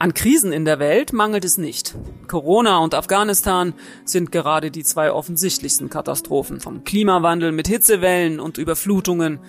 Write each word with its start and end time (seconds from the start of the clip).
An 0.00 0.14
Krisen 0.14 0.52
in 0.52 0.64
der 0.64 0.78
Welt 0.78 1.12
mangelt 1.12 1.44
es 1.44 1.58
nicht. 1.58 1.96
Corona 2.28 2.78
und 2.78 2.94
Afghanistan 2.94 3.74
sind 4.04 4.30
gerade 4.30 4.70
die 4.70 4.84
zwei 4.84 5.10
offensichtlichsten 5.10 5.90
Katastrophen. 5.90 6.60
Vom 6.60 6.84
Klimawandel 6.84 7.50
mit 7.50 7.66
Hitzewellen 7.66 8.38
und 8.38 8.58
Überflutungen 8.58 9.40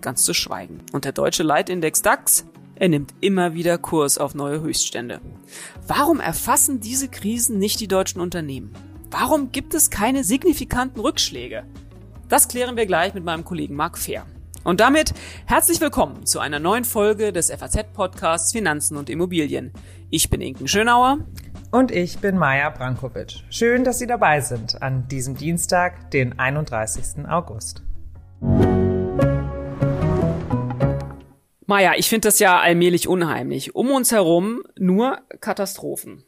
ganz 0.00 0.24
zu 0.24 0.32
schweigen. 0.32 0.80
Und 0.92 1.04
der 1.04 1.12
deutsche 1.12 1.42
Leitindex 1.42 2.00
DAX, 2.00 2.46
er 2.74 2.88
nimmt 2.88 3.12
immer 3.20 3.52
wieder 3.52 3.76
Kurs 3.76 4.16
auf 4.16 4.34
neue 4.34 4.62
Höchststände. 4.62 5.20
Warum 5.86 6.20
erfassen 6.20 6.80
diese 6.80 7.08
Krisen 7.08 7.58
nicht 7.58 7.78
die 7.80 7.88
deutschen 7.88 8.20
Unternehmen? 8.22 8.72
Warum 9.10 9.52
gibt 9.52 9.74
es 9.74 9.90
keine 9.90 10.24
signifikanten 10.24 11.00
Rückschläge? 11.00 11.64
Das 12.28 12.48
klären 12.48 12.76
wir 12.76 12.86
gleich 12.86 13.14
mit 13.14 13.24
meinem 13.24 13.44
Kollegen 13.44 13.74
Marc 13.74 13.98
Fehr. 13.98 14.24
Und 14.64 14.80
damit 14.80 15.14
herzlich 15.46 15.80
willkommen 15.80 16.26
zu 16.26 16.40
einer 16.40 16.58
neuen 16.58 16.84
Folge 16.84 17.32
des 17.32 17.50
FAZ-Podcasts 17.50 18.52
Finanzen 18.52 18.96
und 18.96 19.08
Immobilien. 19.08 19.72
Ich 20.10 20.30
bin 20.30 20.40
Inken 20.40 20.66
Schönauer. 20.66 21.18
Und 21.70 21.90
ich 21.90 22.18
bin 22.18 22.36
Maja 22.36 22.70
Brankovic. 22.70 23.44
Schön, 23.50 23.84
dass 23.84 23.98
Sie 23.98 24.06
dabei 24.06 24.40
sind 24.40 24.82
an 24.82 25.06
diesem 25.08 25.36
Dienstag, 25.36 26.10
den 26.10 26.38
31. 26.38 27.26
August. 27.28 27.82
Maja, 31.66 31.92
ich 31.96 32.08
finde 32.08 32.28
das 32.28 32.38
ja 32.38 32.58
allmählich 32.58 33.06
unheimlich. 33.06 33.74
Um 33.74 33.90
uns 33.90 34.10
herum 34.10 34.62
nur 34.78 35.18
Katastrophen. 35.40 36.24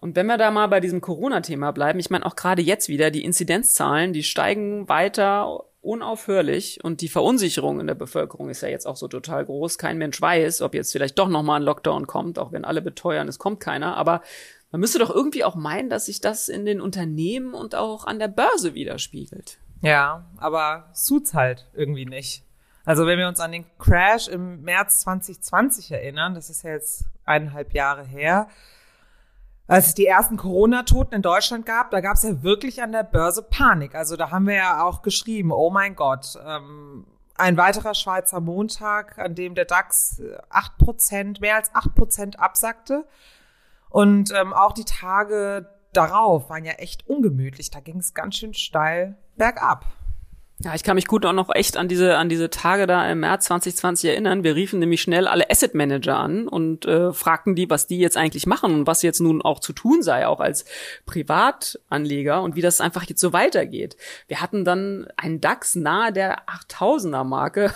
Und 0.00 0.16
wenn 0.16 0.26
wir 0.26 0.38
da 0.38 0.50
mal 0.50 0.66
bei 0.66 0.80
diesem 0.80 1.00
Corona-Thema 1.00 1.72
bleiben, 1.72 2.00
ich 2.00 2.10
meine 2.10 2.24
auch 2.26 2.34
gerade 2.34 2.62
jetzt 2.62 2.88
wieder, 2.88 3.10
die 3.10 3.22
Inzidenzzahlen, 3.22 4.12
die 4.12 4.22
steigen 4.22 4.88
weiter 4.88 5.69
unaufhörlich 5.82 6.84
und 6.84 7.00
die 7.00 7.08
Verunsicherung 7.08 7.80
in 7.80 7.86
der 7.86 7.94
Bevölkerung 7.94 8.50
ist 8.50 8.60
ja 8.60 8.68
jetzt 8.68 8.86
auch 8.86 8.96
so 8.96 9.08
total 9.08 9.44
groß. 9.44 9.78
Kein 9.78 9.98
Mensch 9.98 10.20
weiß, 10.20 10.62
ob 10.62 10.74
jetzt 10.74 10.92
vielleicht 10.92 11.18
doch 11.18 11.28
nochmal 11.28 11.60
ein 11.60 11.64
Lockdown 11.64 12.06
kommt, 12.06 12.38
auch 12.38 12.52
wenn 12.52 12.64
alle 12.64 12.82
beteuern, 12.82 13.28
es 13.28 13.38
kommt 13.38 13.60
keiner. 13.60 13.96
Aber 13.96 14.22
man 14.70 14.80
müsste 14.80 14.98
doch 14.98 15.10
irgendwie 15.10 15.44
auch 15.44 15.54
meinen, 15.54 15.90
dass 15.90 16.06
sich 16.06 16.20
das 16.20 16.48
in 16.48 16.64
den 16.64 16.80
Unternehmen 16.80 17.54
und 17.54 17.74
auch 17.74 18.04
an 18.04 18.18
der 18.18 18.28
Börse 18.28 18.74
widerspiegelt. 18.74 19.58
Ja, 19.82 20.26
aber 20.36 20.90
es 20.92 21.06
tut's 21.06 21.34
halt 21.34 21.66
irgendwie 21.74 22.06
nicht. 22.06 22.44
Also 22.84 23.06
wenn 23.06 23.18
wir 23.18 23.28
uns 23.28 23.40
an 23.40 23.52
den 23.52 23.64
Crash 23.78 24.28
im 24.28 24.62
März 24.62 25.00
2020 25.00 25.92
erinnern, 25.92 26.34
das 26.34 26.50
ist 26.50 26.62
ja 26.62 26.70
jetzt 26.70 27.04
eineinhalb 27.24 27.72
Jahre 27.72 28.04
her, 28.04 28.48
als 29.70 29.86
es 29.86 29.94
die 29.94 30.06
ersten 30.06 30.36
Corona-Toten 30.36 31.14
in 31.14 31.22
Deutschland 31.22 31.64
gab, 31.64 31.92
da 31.92 32.00
gab 32.00 32.16
es 32.16 32.24
ja 32.24 32.42
wirklich 32.42 32.82
an 32.82 32.90
der 32.90 33.04
Börse 33.04 33.40
Panik. 33.40 33.94
Also 33.94 34.16
da 34.16 34.32
haben 34.32 34.48
wir 34.48 34.56
ja 34.56 34.82
auch 34.82 35.00
geschrieben, 35.02 35.52
oh 35.52 35.70
mein 35.70 35.94
Gott, 35.94 36.36
ähm, 36.44 37.06
ein 37.36 37.56
weiterer 37.56 37.94
Schweizer 37.94 38.40
Montag, 38.40 39.16
an 39.20 39.36
dem 39.36 39.54
der 39.54 39.66
DAX 39.66 40.20
acht 40.48 40.76
Prozent, 40.76 41.40
mehr 41.40 41.54
als 41.54 41.72
acht 41.72 41.94
Prozent 41.94 42.40
absackte. 42.40 43.06
Und 43.88 44.32
ähm, 44.32 44.52
auch 44.52 44.72
die 44.72 44.84
Tage 44.84 45.68
darauf 45.92 46.50
waren 46.50 46.64
ja 46.64 46.72
echt 46.72 47.08
ungemütlich. 47.08 47.70
Da 47.70 47.78
ging 47.78 47.98
es 47.98 48.12
ganz 48.12 48.36
schön 48.38 48.54
steil 48.54 49.18
bergab. 49.36 49.86
Ja, 50.62 50.74
ich 50.74 50.82
kann 50.82 50.96
mich 50.96 51.06
gut 51.06 51.24
auch 51.24 51.32
noch 51.32 51.48
echt 51.54 51.78
an 51.78 51.88
diese 51.88 52.18
an 52.18 52.28
diese 52.28 52.50
Tage 52.50 52.86
da 52.86 53.10
im 53.10 53.20
März 53.20 53.46
2020 53.46 54.10
erinnern. 54.10 54.44
Wir 54.44 54.56
riefen 54.56 54.78
nämlich 54.78 55.00
schnell 55.00 55.26
alle 55.26 55.48
Asset 55.48 55.74
Manager 55.74 56.18
an 56.18 56.48
und 56.48 56.84
äh, 56.84 57.14
fragten 57.14 57.54
die, 57.54 57.70
was 57.70 57.86
die 57.86 57.98
jetzt 57.98 58.18
eigentlich 58.18 58.46
machen 58.46 58.74
und 58.74 58.86
was 58.86 59.00
jetzt 59.00 59.20
nun 59.20 59.40
auch 59.40 59.60
zu 59.60 59.72
tun 59.72 60.02
sei, 60.02 60.26
auch 60.26 60.38
als 60.38 60.66
Privatanleger 61.06 62.42
und 62.42 62.56
wie 62.56 62.60
das 62.60 62.82
einfach 62.82 63.04
jetzt 63.04 63.22
so 63.22 63.32
weitergeht. 63.32 63.96
Wir 64.28 64.42
hatten 64.42 64.66
dann 64.66 65.08
einen 65.16 65.40
DAX 65.40 65.76
nahe 65.76 66.12
der 66.12 66.46
8000er 66.46 67.24
Marke 67.24 67.74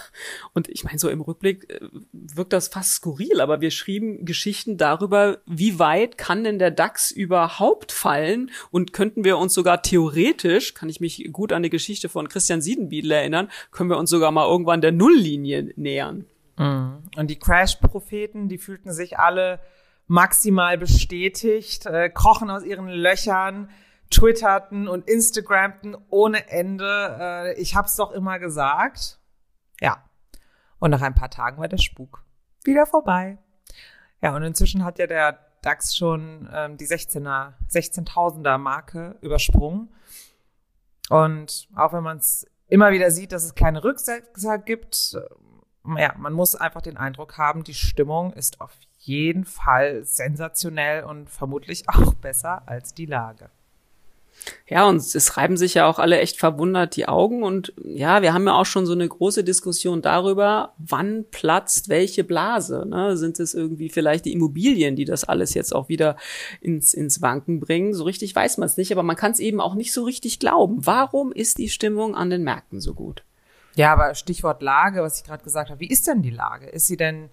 und 0.53 0.69
ich 0.69 0.85
meine 0.85 0.99
so 0.99 1.09
im 1.09 1.23
Rückblick 1.23 1.71
äh, 1.71 1.89
wirkt 2.13 2.53
das 2.53 2.69
fast 2.69 2.97
skurril, 2.97 3.41
aber 3.41 3.63
wir 3.63 3.71
schrieben 3.71 4.27
Geschichten 4.27 4.77
darüber, 4.77 5.39
wie 5.47 5.79
weit 5.79 6.19
kann 6.19 6.45
denn 6.45 6.59
der 6.59 6.71
DAX 6.71 7.11
überhaupt 7.11 7.93
fallen 7.93 8.51
und 8.71 8.93
könnten 8.93 9.25
wir 9.25 9.39
uns 9.39 9.55
sogar 9.55 9.81
theoretisch, 9.81 10.75
kann 10.75 10.91
ich 10.91 11.01
mich 11.01 11.31
gut 11.33 11.51
an 11.51 11.63
die 11.63 11.71
Geschichte 11.71 12.11
von 12.11 12.29
Christian 12.29 12.61
Sie 12.61 12.74
Siedenbiedel 12.75 13.13
erinnern, 13.13 13.51
können 13.71 13.91
wir 13.91 13.99
uns 13.99 14.11
sogar 14.11 14.31
mal 14.31 14.49
irgendwann 14.49 14.81
der 14.81 14.93
Nulllinie 14.93 15.73
nähern. 15.77 16.27
Mhm. 16.59 17.03
Und 17.17 17.31
die 17.31 17.39
Crash-Propheten, 17.39 18.49
die 18.49 18.59
fühlten 18.59 18.93
sich 18.93 19.19
alle 19.19 19.61
maximal 20.07 20.77
bestätigt, 20.77 21.87
äh, 21.87 22.11
krochen 22.11 22.51
aus 22.51 22.65
ihren 22.65 22.89
Löchern, 22.89 23.71
twitterten 24.11 24.89
und 24.89 25.09
instagramten 25.09 25.97
ohne 26.11 26.49
Ende. 26.51 27.17
Äh, 27.19 27.61
ich 27.61 27.75
hab's 27.75 27.97
doch 27.97 28.13
immer 28.13 28.39
gesagt. 28.39 29.19
Ja. 29.81 30.05
Und 30.79 30.91
nach 30.91 31.03
ein 31.03 31.15
paar 31.15 31.31
Tagen 31.31 31.59
war 31.59 31.69
der 31.69 31.79
Spuk 31.79 32.25
wieder 32.65 32.87
vorbei. 32.87 33.39
Ja, 34.21 34.35
und 34.35 34.43
inzwischen 34.43 34.85
hat 34.85 34.99
ja 34.99 35.07
der 35.07 35.39
DAX 35.63 35.97
schon 35.97 36.49
ähm, 36.53 36.77
die 36.77 36.87
16er, 36.87 37.55
16.000er 37.71 38.59
Marke 38.59 39.17
übersprungen. 39.23 39.95
Und 41.11 41.69
auch 41.75 41.93
wenn 41.93 42.03
man 42.03 42.19
es 42.19 42.47
immer 42.69 42.93
wieder 42.93 43.11
sieht, 43.11 43.33
dass 43.33 43.45
es 43.45 43.55
keine 43.55 43.85
Rücksetzer 43.85 44.59
gibt. 44.59 45.17
Ja, 45.99 46.15
man 46.17 46.33
muss 46.33 46.55
einfach 46.55 46.83
den 46.83 46.97
Eindruck 46.97 47.37
haben, 47.37 47.63
die 47.63 47.75
Stimmung 47.75 48.33
ist 48.33 48.61
auf 48.61 48.73
jeden 48.99 49.45
Fall 49.45 50.05
sensationell 50.05 51.05
und 51.05 51.29
vermutlich 51.29 51.89
auch 51.89 52.15
besser 52.23 52.67
als 52.67 52.95
die 52.95 53.07
Lage. 53.07 53.51
Ja, 54.69 54.89
und 54.89 54.97
es 54.97 55.37
reiben 55.37 55.57
sich 55.57 55.75
ja 55.75 55.87
auch 55.87 55.99
alle 55.99 56.19
echt 56.19 56.39
verwundert 56.39 56.97
die 56.97 57.09
Augen. 57.09 57.43
Und 57.43 57.73
ja, 57.83 58.23
wir 58.23 58.35
haben 58.35 58.47
ja 58.47 58.55
auch 58.55 58.67
schon 58.67 58.87
so 58.87 58.93
eine 58.93 59.09
große 59.09 59.45
Diskussion 59.45 60.03
darüber, 60.03 60.75
wann 60.79 61.25
platzt 61.31 61.89
welche 61.89 62.25
Blase. 62.25 62.85
Ne? 62.87 63.17
Sind 63.17 63.41
es 63.41 63.55
irgendwie 63.55 63.89
vielleicht 63.89 64.25
die 64.25 64.33
Immobilien, 64.33 64.97
die 64.97 65.05
das 65.05 65.25
alles 65.25 65.55
jetzt 65.55 65.75
auch 65.75 65.89
wieder 65.89 66.17
ins, 66.61 66.95
ins 66.95 67.23
Wanken 67.23 67.61
bringen? 67.61 67.95
So 67.95 68.05
richtig 68.05 68.35
weiß 68.35 68.59
man 68.59 68.67
es 68.67 68.77
nicht, 68.77 68.93
aber 68.93 69.03
man 69.03 69.17
kann 69.17 69.33
es 69.33 69.41
eben 69.41 69.61
auch 69.61 69.75
nicht 69.75 69.93
so 69.93 70.05
richtig 70.05 70.39
glauben. 70.41 70.87
Warum 70.87 71.33
ist 71.33 71.59
die 71.59 71.69
Stimmung 71.69 72.15
an 72.15 72.31
den 72.31 72.43
Märkten 72.43 72.81
so 72.81 72.95
gut? 72.95 73.25
Ja, 73.77 73.93
aber 73.93 74.15
Stichwort 74.15 74.63
Lage, 74.63 75.03
was 75.03 75.19
ich 75.19 75.25
gerade 75.25 75.43
gesagt 75.43 75.71
habe, 75.71 75.81
wie 75.81 75.89
ist 75.89 76.07
denn 76.07 76.23
die 76.23 76.31
Lage? 76.31 76.67
Ist 76.67 76.87
sie 76.87 76.97
denn 76.97 77.29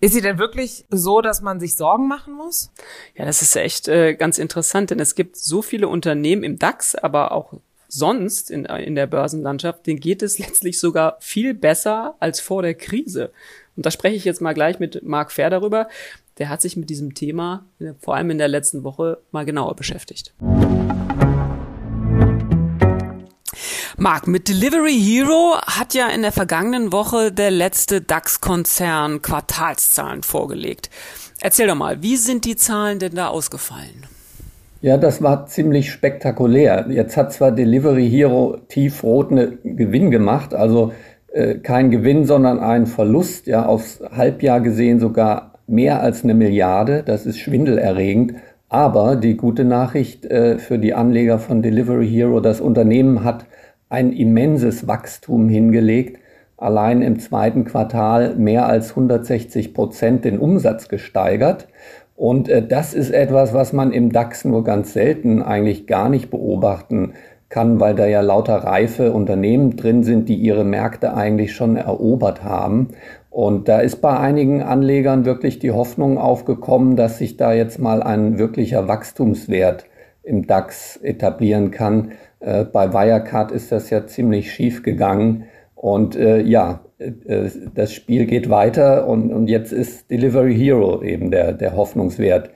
ist 0.00 0.14
sie 0.14 0.22
denn 0.22 0.38
wirklich 0.38 0.86
so, 0.90 1.20
dass 1.20 1.42
man 1.42 1.60
sich 1.60 1.76
Sorgen 1.76 2.08
machen 2.08 2.34
muss? 2.34 2.72
Ja, 3.14 3.26
das 3.26 3.42
ist 3.42 3.54
echt 3.56 3.88
äh, 3.88 4.14
ganz 4.14 4.38
interessant, 4.38 4.90
denn 4.90 4.98
es 4.98 5.14
gibt 5.14 5.36
so 5.36 5.62
viele 5.62 5.88
Unternehmen 5.88 6.42
im 6.42 6.58
DAX, 6.58 6.94
aber 6.94 7.32
auch 7.32 7.52
sonst 7.88 8.50
in, 8.50 8.64
in 8.64 8.94
der 8.94 9.06
Börsenlandschaft, 9.06 9.86
denen 9.86 10.00
geht 10.00 10.22
es 10.22 10.38
letztlich 10.38 10.78
sogar 10.78 11.16
viel 11.20 11.54
besser 11.54 12.14
als 12.20 12.40
vor 12.40 12.62
der 12.62 12.74
Krise. 12.74 13.30
Und 13.76 13.86
da 13.86 13.90
spreche 13.90 14.16
ich 14.16 14.24
jetzt 14.24 14.40
mal 14.40 14.54
gleich 14.54 14.78
mit 14.78 15.02
Marc 15.02 15.32
Fair 15.32 15.50
darüber. 15.50 15.88
Der 16.38 16.48
hat 16.48 16.62
sich 16.62 16.76
mit 16.76 16.88
diesem 16.88 17.14
Thema 17.14 17.66
vor 18.00 18.16
allem 18.16 18.30
in 18.30 18.38
der 18.38 18.48
letzten 18.48 18.84
Woche 18.84 19.18
mal 19.30 19.44
genauer 19.44 19.76
beschäftigt. 19.76 20.32
Marc, 24.02 24.26
mit 24.26 24.48
Delivery 24.48 24.98
Hero 24.98 25.58
hat 25.60 25.92
ja 25.92 26.08
in 26.08 26.22
der 26.22 26.32
vergangenen 26.32 26.90
Woche 26.90 27.30
der 27.30 27.50
letzte 27.50 28.00
DAX-Konzern 28.00 29.20
Quartalszahlen 29.20 30.22
vorgelegt. 30.22 30.88
Erzähl 31.38 31.66
doch 31.66 31.74
mal, 31.74 32.02
wie 32.02 32.16
sind 32.16 32.46
die 32.46 32.56
Zahlen 32.56 32.98
denn 32.98 33.14
da 33.14 33.28
ausgefallen? 33.28 34.06
Ja, 34.80 34.96
das 34.96 35.20
war 35.20 35.48
ziemlich 35.48 35.92
spektakulär. 35.92 36.86
Jetzt 36.88 37.18
hat 37.18 37.34
zwar 37.34 37.52
Delivery 37.52 38.08
Hero 38.08 38.56
tiefrot 38.68 39.32
einen 39.32 39.58
Gewinn 39.64 40.10
gemacht, 40.10 40.54
also 40.54 40.94
äh, 41.34 41.56
kein 41.56 41.90
Gewinn, 41.90 42.24
sondern 42.24 42.58
ein 42.58 42.86
Verlust, 42.86 43.48
ja, 43.48 43.66
aufs 43.66 44.00
Halbjahr 44.16 44.62
gesehen 44.62 44.98
sogar 44.98 45.58
mehr 45.66 46.00
als 46.00 46.24
eine 46.24 46.32
Milliarde. 46.32 47.02
Das 47.04 47.26
ist 47.26 47.38
schwindelerregend. 47.38 48.32
Aber 48.70 49.16
die 49.16 49.36
gute 49.36 49.64
Nachricht 49.64 50.24
äh, 50.24 50.58
für 50.58 50.78
die 50.78 50.94
Anleger 50.94 51.38
von 51.38 51.60
Delivery 51.60 52.08
Hero, 52.08 52.40
das 52.40 52.62
Unternehmen 52.62 53.24
hat 53.24 53.44
ein 53.90 54.12
immenses 54.12 54.88
Wachstum 54.88 55.50
hingelegt. 55.50 56.18
Allein 56.56 57.02
im 57.02 57.18
zweiten 57.18 57.64
Quartal 57.64 58.36
mehr 58.36 58.66
als 58.66 58.90
160 58.90 59.74
Prozent 59.74 60.24
den 60.24 60.38
Umsatz 60.38 60.88
gesteigert. 60.88 61.68
Und 62.16 62.48
äh, 62.48 62.66
das 62.66 62.94
ist 62.94 63.10
etwas, 63.10 63.52
was 63.52 63.72
man 63.72 63.92
im 63.92 64.12
DAX 64.12 64.44
nur 64.44 64.64
ganz 64.64 64.92
selten 64.92 65.42
eigentlich 65.42 65.86
gar 65.86 66.08
nicht 66.08 66.30
beobachten 66.30 67.14
kann, 67.48 67.80
weil 67.80 67.94
da 67.94 68.06
ja 68.06 68.20
lauter 68.20 68.56
reife 68.56 69.12
Unternehmen 69.12 69.76
drin 69.76 70.04
sind, 70.04 70.28
die 70.28 70.36
ihre 70.36 70.64
Märkte 70.64 71.14
eigentlich 71.14 71.52
schon 71.52 71.76
erobert 71.76 72.44
haben. 72.44 72.88
Und 73.28 73.68
da 73.68 73.80
ist 73.80 74.00
bei 74.00 74.16
einigen 74.16 74.62
Anlegern 74.62 75.24
wirklich 75.24 75.58
die 75.58 75.72
Hoffnung 75.72 76.18
aufgekommen, 76.18 76.94
dass 76.94 77.18
sich 77.18 77.36
da 77.36 77.52
jetzt 77.52 77.78
mal 77.80 78.02
ein 78.02 78.38
wirklicher 78.38 78.86
Wachstumswert 78.86 79.86
im 80.22 80.46
DAX 80.46 80.96
etablieren 80.96 81.70
kann. 81.70 82.12
Äh, 82.40 82.64
bei 82.64 82.92
Wirecard 82.92 83.52
ist 83.52 83.72
das 83.72 83.90
ja 83.90 84.06
ziemlich 84.06 84.52
schief 84.52 84.82
gegangen. 84.82 85.44
Und 85.74 86.16
äh, 86.16 86.40
ja, 86.40 86.80
äh, 86.98 87.48
das 87.74 87.92
Spiel 87.92 88.26
geht 88.26 88.50
weiter 88.50 89.06
und, 89.06 89.32
und 89.32 89.48
jetzt 89.48 89.72
ist 89.72 90.10
Delivery 90.10 90.54
Hero 90.54 91.02
eben 91.02 91.30
der, 91.30 91.52
der 91.52 91.74
Hoffnungswert. 91.76 92.50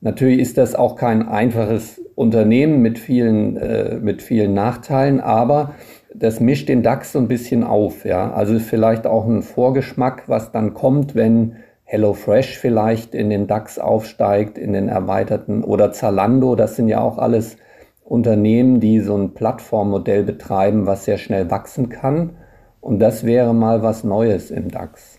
Natürlich 0.00 0.40
ist 0.40 0.58
das 0.58 0.74
auch 0.74 0.96
kein 0.96 1.26
einfaches 1.26 2.00
Unternehmen 2.14 2.82
mit 2.82 2.98
vielen, 2.98 3.56
äh, 3.56 3.98
mit 4.00 4.22
vielen 4.22 4.54
Nachteilen, 4.54 5.20
aber 5.20 5.74
das 6.14 6.40
mischt 6.40 6.68
den 6.68 6.82
DAX 6.82 7.12
so 7.12 7.18
ein 7.18 7.28
bisschen 7.28 7.64
auf. 7.64 8.04
Ja? 8.04 8.32
Also 8.32 8.58
vielleicht 8.58 9.06
auch 9.06 9.26
ein 9.26 9.42
Vorgeschmack, 9.42 10.24
was 10.26 10.52
dann 10.52 10.74
kommt, 10.74 11.14
wenn 11.14 11.56
HelloFresh 11.86 12.58
vielleicht 12.58 13.14
in 13.14 13.30
den 13.30 13.46
DAX 13.46 13.78
aufsteigt, 13.78 14.58
in 14.58 14.72
den 14.72 14.88
erweiterten 14.88 15.62
oder 15.62 15.92
Zalando, 15.92 16.56
das 16.56 16.76
sind 16.76 16.88
ja 16.88 17.00
auch 17.00 17.18
alles 17.18 17.56
Unternehmen, 18.04 18.80
die 18.80 19.00
so 19.00 19.16
ein 19.16 19.34
Plattformmodell 19.34 20.24
betreiben, 20.24 20.86
was 20.86 21.04
sehr 21.04 21.18
schnell 21.18 21.50
wachsen 21.50 21.88
kann. 21.88 22.36
Und 22.80 22.98
das 23.00 23.24
wäre 23.24 23.54
mal 23.54 23.82
was 23.82 24.04
Neues 24.04 24.50
im 24.50 24.70
DAX. 24.70 25.15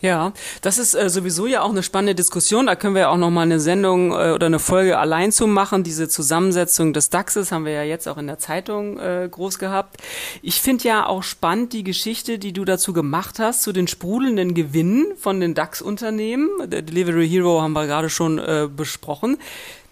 Ja, 0.00 0.32
das 0.62 0.78
ist 0.78 0.94
äh, 0.94 1.10
sowieso 1.10 1.46
ja 1.46 1.62
auch 1.62 1.70
eine 1.70 1.82
spannende 1.82 2.14
Diskussion. 2.14 2.66
Da 2.66 2.76
können 2.76 2.94
wir 2.94 3.02
ja 3.02 3.08
auch 3.08 3.16
noch 3.16 3.30
mal 3.30 3.42
eine 3.42 3.58
Sendung 3.58 4.12
äh, 4.12 4.30
oder 4.30 4.46
eine 4.46 4.60
Folge 4.60 4.96
allein 4.96 5.32
zu 5.32 5.48
machen. 5.48 5.82
Diese 5.82 6.08
Zusammensetzung 6.08 6.92
des 6.92 7.10
DAXes 7.10 7.50
haben 7.50 7.64
wir 7.64 7.72
ja 7.72 7.82
jetzt 7.82 8.06
auch 8.06 8.16
in 8.16 8.28
der 8.28 8.38
Zeitung 8.38 9.00
äh, 9.00 9.28
groß 9.28 9.58
gehabt. 9.58 10.00
Ich 10.40 10.60
finde 10.60 10.84
ja 10.84 11.06
auch 11.06 11.24
spannend 11.24 11.72
die 11.72 11.82
Geschichte, 11.82 12.38
die 12.38 12.52
du 12.52 12.64
dazu 12.64 12.92
gemacht 12.92 13.40
hast, 13.40 13.62
zu 13.64 13.72
den 13.72 13.88
sprudelnden 13.88 14.54
Gewinnen 14.54 15.06
von 15.16 15.40
den 15.40 15.54
DAX-Unternehmen. 15.54 16.48
Der 16.66 16.82
Delivery 16.82 17.28
Hero 17.28 17.60
haben 17.60 17.72
wir 17.72 17.86
gerade 17.86 18.08
schon 18.08 18.38
äh, 18.38 18.68
besprochen. 18.74 19.36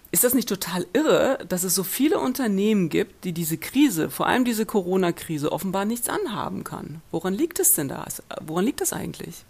Ist 0.09 0.23
das 0.23 0.33
nicht 0.33 0.47
total 0.47 0.87
irre, 0.93 1.39
dass 1.49 1.65
es 1.65 1.75
so 1.75 1.83
viele 1.83 2.19
Unternehmen 2.19 2.87
gibt, 2.87 3.25
die 3.25 3.33
diese 3.33 3.57
Krise, 3.57 4.09
vor 4.09 4.27
allem 4.27 4.45
diese 4.45 4.65
Corona-Krise, 4.65 5.51
offenbar 5.51 5.83
nichts 5.83 6.07
anhaben 6.07 6.63
kann? 6.63 7.01
Woran 7.11 7.33
liegt 7.33 7.59
es 7.59 7.73
denn 7.73 7.89
da? 7.89 8.05
Woran 8.41 8.63
liegt 8.63 8.79
das 8.79 8.93
eigentlich? 8.93 9.43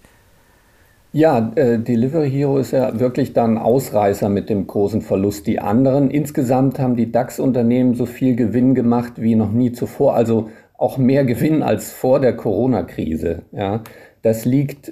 Ja, 1.14 1.52
äh, 1.56 1.80
Delivery 1.80 2.30
Hero 2.30 2.58
ist 2.58 2.72
ja 2.72 3.00
wirklich 3.00 3.34
dann 3.34 3.58
Ausreißer 3.58 4.30
mit 4.30 4.50
dem 4.50 4.68
großen 4.68 5.02
Verlust. 5.02 5.48
Die 5.48 5.60
anderen, 5.60 6.12
insgesamt 6.12 6.80
haben 6.80 6.96
die 6.96 7.12
DAX-Unternehmen 7.12 7.96
so 7.96 8.06
viel 8.06 8.36
Gewinn 8.36 8.76
gemacht 8.76 9.14
wie 9.18 9.36
noch 9.36 9.52
nie 9.52 9.72
zuvor, 9.72 10.16
also 10.16 10.50
auch 10.78 10.98
mehr 10.98 11.26
Gewinn 11.26 11.64
als 11.64 11.92
vor 11.92 12.20
der 12.20 12.36
Corona-Krise. 12.36 13.44
Ja, 13.52 13.84
das 14.22 14.46
liegt 14.46 14.92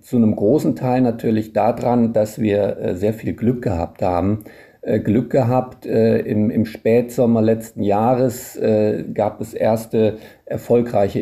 zu 0.00 0.16
einem 0.16 0.34
großen 0.34 0.76
Teil 0.76 1.02
natürlich 1.02 1.52
daran, 1.52 2.12
dass 2.12 2.38
wir 2.38 2.78
äh, 2.78 2.96
sehr 2.96 3.14
viel 3.14 3.34
Glück 3.34 3.62
gehabt 3.62 4.02
haben. 4.02 4.44
Äh, 4.80 5.00
Glück 5.00 5.30
gehabt, 5.30 5.86
äh, 5.86 6.18
im, 6.18 6.50
im 6.50 6.66
Spätsommer 6.66 7.40
letzten 7.40 7.82
Jahres 7.82 8.56
äh, 8.56 9.04
gab 9.14 9.40
es 9.40 9.54
erste 9.54 10.18
erfolgreiche 10.44 11.20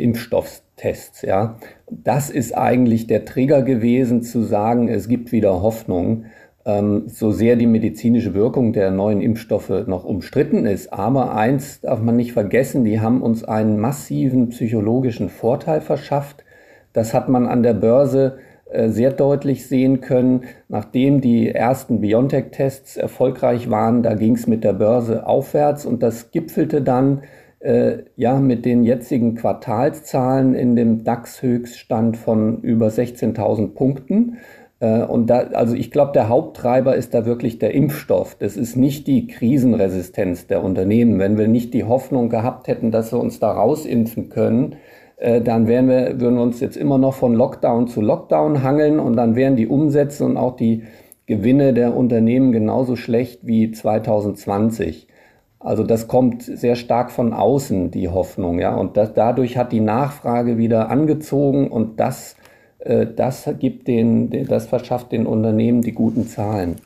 Impfstofftests. 0.82 1.22
Ja, 1.22 1.56
das 1.90 2.30
ist 2.30 2.56
eigentlich 2.56 3.06
der 3.06 3.24
Trigger 3.24 3.62
gewesen, 3.62 4.22
zu 4.22 4.42
sagen, 4.42 4.88
es 4.88 5.08
gibt 5.08 5.32
wieder 5.32 5.62
Hoffnung. 5.62 6.24
Ähm, 6.64 7.04
so 7.08 7.32
sehr 7.32 7.56
die 7.56 7.66
medizinische 7.66 8.34
Wirkung 8.34 8.72
der 8.72 8.90
neuen 8.90 9.20
Impfstoffe 9.20 9.86
noch 9.86 10.04
umstritten 10.04 10.64
ist. 10.64 10.92
Aber 10.92 11.34
eins 11.34 11.80
darf 11.80 12.00
man 12.00 12.16
nicht 12.16 12.32
vergessen, 12.32 12.84
die 12.84 13.00
haben 13.00 13.20
uns 13.20 13.44
einen 13.44 13.80
massiven 13.80 14.50
psychologischen 14.50 15.28
Vorteil 15.28 15.80
verschafft. 15.80 16.44
Das 16.92 17.14
hat 17.14 17.28
man 17.28 17.46
an 17.46 17.62
der 17.62 17.74
Börse 17.74 18.38
äh, 18.70 18.90
sehr 18.90 19.10
deutlich 19.10 19.66
sehen 19.66 20.00
können. 20.00 20.44
Nachdem 20.68 21.20
die 21.20 21.48
ersten 21.48 22.00
BioNTech-Tests 22.00 22.96
erfolgreich 22.96 23.68
waren, 23.68 24.04
da 24.04 24.14
ging 24.14 24.36
es 24.36 24.46
mit 24.46 24.62
der 24.62 24.74
Börse 24.74 25.26
aufwärts 25.26 25.84
und 25.84 26.02
das 26.02 26.30
gipfelte 26.30 26.80
dann 26.80 27.22
äh, 27.62 27.98
ja 28.16 28.38
mit 28.40 28.64
den 28.64 28.82
jetzigen 28.82 29.34
Quartalszahlen 29.34 30.54
in 30.54 30.76
dem 30.76 31.04
DAX-Höchststand 31.04 32.16
von 32.16 32.60
über 32.60 32.88
16.000 32.88 33.74
Punkten. 33.74 34.38
Äh, 34.80 35.02
und 35.04 35.30
da, 35.30 35.38
also 35.52 35.74
ich 35.74 35.90
glaube, 35.90 36.12
der 36.12 36.28
Haupttreiber 36.28 36.96
ist 36.96 37.14
da 37.14 37.24
wirklich 37.24 37.58
der 37.58 37.72
Impfstoff. 37.74 38.36
Das 38.38 38.56
ist 38.56 38.76
nicht 38.76 39.06
die 39.06 39.28
Krisenresistenz 39.28 40.46
der 40.48 40.64
Unternehmen. 40.64 41.18
Wenn 41.18 41.38
wir 41.38 41.48
nicht 41.48 41.72
die 41.72 41.84
Hoffnung 41.84 42.28
gehabt 42.28 42.66
hätten, 42.66 42.90
dass 42.90 43.12
wir 43.12 43.20
uns 43.20 43.38
da 43.38 43.52
rausimpfen 43.52 44.28
können, 44.28 44.76
äh, 45.16 45.40
dann 45.40 45.68
wären 45.68 45.88
wir, 45.88 46.20
würden 46.20 46.34
wir 46.34 46.42
uns 46.42 46.58
jetzt 46.58 46.76
immer 46.76 46.98
noch 46.98 47.14
von 47.14 47.34
Lockdown 47.34 47.86
zu 47.86 48.00
Lockdown 48.00 48.64
hangeln 48.64 48.98
und 48.98 49.16
dann 49.16 49.36
wären 49.36 49.54
die 49.54 49.68
Umsätze 49.68 50.24
und 50.24 50.36
auch 50.36 50.56
die 50.56 50.82
Gewinne 51.26 51.72
der 51.72 51.96
Unternehmen 51.96 52.50
genauso 52.50 52.96
schlecht 52.96 53.46
wie 53.46 53.70
2020. 53.70 55.06
Also 55.62 55.84
das 55.84 56.08
kommt 56.08 56.42
sehr 56.42 56.74
stark 56.74 57.10
von 57.12 57.32
außen, 57.32 57.90
die 57.92 58.08
Hoffnung, 58.08 58.58
ja. 58.58 58.74
Und 58.74 58.96
das, 58.96 59.14
dadurch 59.14 59.56
hat 59.56 59.72
die 59.72 59.80
Nachfrage 59.80 60.58
wieder 60.58 60.90
angezogen 60.90 61.68
und 61.68 62.00
das, 62.00 62.36
äh, 62.80 63.06
das 63.06 63.48
gibt 63.60 63.86
den, 63.86 64.46
das 64.48 64.66
verschafft 64.66 65.12
den 65.12 65.26
Unternehmen 65.26 65.82
die 65.82 65.92
guten 65.92 66.26
Zahlen. 66.26 66.76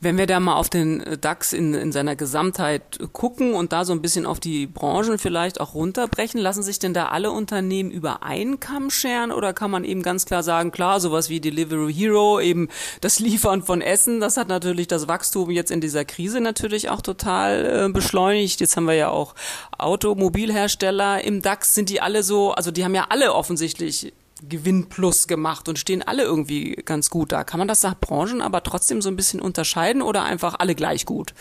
Wenn 0.00 0.18
wir 0.18 0.26
da 0.26 0.40
mal 0.40 0.56
auf 0.56 0.70
den 0.70 1.02
DAX 1.20 1.52
in, 1.52 1.74
in 1.74 1.92
seiner 1.92 2.16
Gesamtheit 2.16 2.82
gucken 3.12 3.54
und 3.54 3.72
da 3.72 3.84
so 3.84 3.92
ein 3.92 4.02
bisschen 4.02 4.26
auf 4.26 4.40
die 4.40 4.66
Branchen 4.66 5.18
vielleicht 5.18 5.60
auch 5.60 5.74
runterbrechen, 5.74 6.40
lassen 6.40 6.62
sich 6.62 6.78
denn 6.78 6.94
da 6.94 7.08
alle 7.08 7.30
Unternehmen 7.30 7.90
über 7.90 8.22
einen 8.22 8.60
Kamm 8.60 8.90
scheren 8.90 9.32
oder 9.32 9.52
kann 9.52 9.70
man 9.70 9.84
eben 9.84 10.02
ganz 10.02 10.24
klar 10.26 10.42
sagen, 10.42 10.70
klar, 10.70 11.00
sowas 11.00 11.28
wie 11.28 11.40
Delivery 11.40 11.92
Hero, 11.92 12.40
eben 12.40 12.68
das 13.00 13.18
Liefern 13.18 13.62
von 13.62 13.80
Essen, 13.80 14.20
das 14.20 14.36
hat 14.36 14.48
natürlich 14.48 14.88
das 14.88 15.08
Wachstum 15.08 15.50
jetzt 15.50 15.70
in 15.70 15.80
dieser 15.80 16.04
Krise 16.04 16.40
natürlich 16.40 16.90
auch 16.90 17.00
total 17.00 17.86
äh, 17.86 17.92
beschleunigt. 17.92 18.60
Jetzt 18.60 18.76
haben 18.76 18.86
wir 18.86 18.94
ja 18.94 19.08
auch 19.08 19.34
Automobilhersteller 19.78 21.22
im 21.24 21.42
DAX, 21.42 21.74
sind 21.74 21.88
die 21.88 22.00
alle 22.00 22.22
so, 22.22 22.52
also 22.52 22.70
die 22.70 22.84
haben 22.84 22.94
ja 22.94 23.06
alle 23.08 23.34
offensichtlich 23.34 24.12
Gewinn 24.48 24.88
plus 24.88 25.28
gemacht 25.28 25.68
und 25.68 25.78
stehen 25.78 26.02
alle 26.02 26.22
irgendwie 26.22 26.76
ganz 26.84 27.10
gut 27.10 27.32
da. 27.32 27.44
Kann 27.44 27.58
man 27.58 27.68
das 27.68 27.82
nach 27.82 27.98
Branchen 27.98 28.40
aber 28.40 28.62
trotzdem 28.62 29.02
so 29.02 29.08
ein 29.08 29.16
bisschen 29.16 29.40
unterscheiden 29.40 30.02
oder 30.02 30.24
einfach 30.24 30.56
alle 30.58 30.74
gleich 30.74 31.06
gut? 31.06 31.34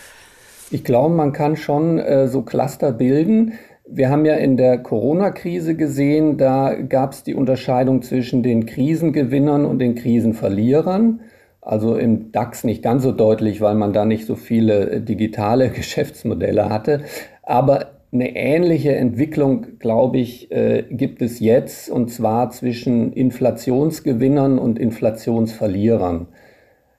Ich 0.69 0.83
glaube, 0.83 1.13
man 1.13 1.33
kann 1.33 1.57
schon 1.57 1.99
äh, 1.99 2.27
so 2.27 2.43
Cluster 2.43 2.91
bilden. 2.91 3.53
Wir 3.85 4.09
haben 4.09 4.25
ja 4.25 4.35
in 4.35 4.55
der 4.55 4.77
Corona-Krise 4.77 5.75
gesehen, 5.75 6.37
da 6.37 6.75
gab 6.75 7.11
es 7.11 7.23
die 7.23 7.35
Unterscheidung 7.35 8.01
zwischen 8.01 8.41
den 8.41 8.65
Krisengewinnern 8.65 9.65
und 9.65 9.79
den 9.79 9.95
Krisenverlierern. 9.95 11.19
Also 11.61 11.95
im 11.95 12.31
DAX 12.31 12.63
nicht 12.63 12.81
ganz 12.81 13.03
so 13.03 13.11
deutlich, 13.11 13.61
weil 13.61 13.75
man 13.75 13.93
da 13.93 14.05
nicht 14.05 14.25
so 14.25 14.35
viele 14.35 14.89
äh, 14.89 15.01
digitale 15.01 15.69
Geschäftsmodelle 15.71 16.69
hatte. 16.69 17.01
Aber 17.43 18.00
eine 18.13 18.35
ähnliche 18.35 18.93
Entwicklung, 18.95 19.79
glaube 19.79 20.17
ich, 20.17 20.51
äh, 20.51 20.83
gibt 20.89 21.21
es 21.21 21.39
jetzt, 21.39 21.89
und 21.89 22.11
zwar 22.11 22.49
zwischen 22.49 23.13
Inflationsgewinnern 23.13 24.59
und 24.59 24.77
Inflationsverlierern. 24.79 26.27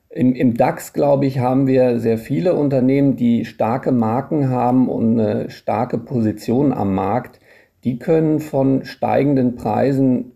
Im, 0.08 0.34
Im, 0.34 0.54
DAX, 0.56 0.92
glaube 0.92 1.26
ich, 1.26 1.38
haben 1.38 1.66
wir 1.66 1.98
sehr 1.98 2.18
viele 2.18 2.54
Unternehmen, 2.54 3.16
die 3.16 3.44
starke 3.44 3.92
Marken 3.92 4.50
haben 4.50 4.88
und 4.88 5.18
eine 5.18 5.50
starke 5.50 5.98
Position 5.98 6.72
am 6.72 6.94
Markt. 6.94 7.40
Die 7.84 7.98
können 7.98 8.40
von 8.40 8.84
steigenden 8.84 9.56
Preisen 9.56 10.32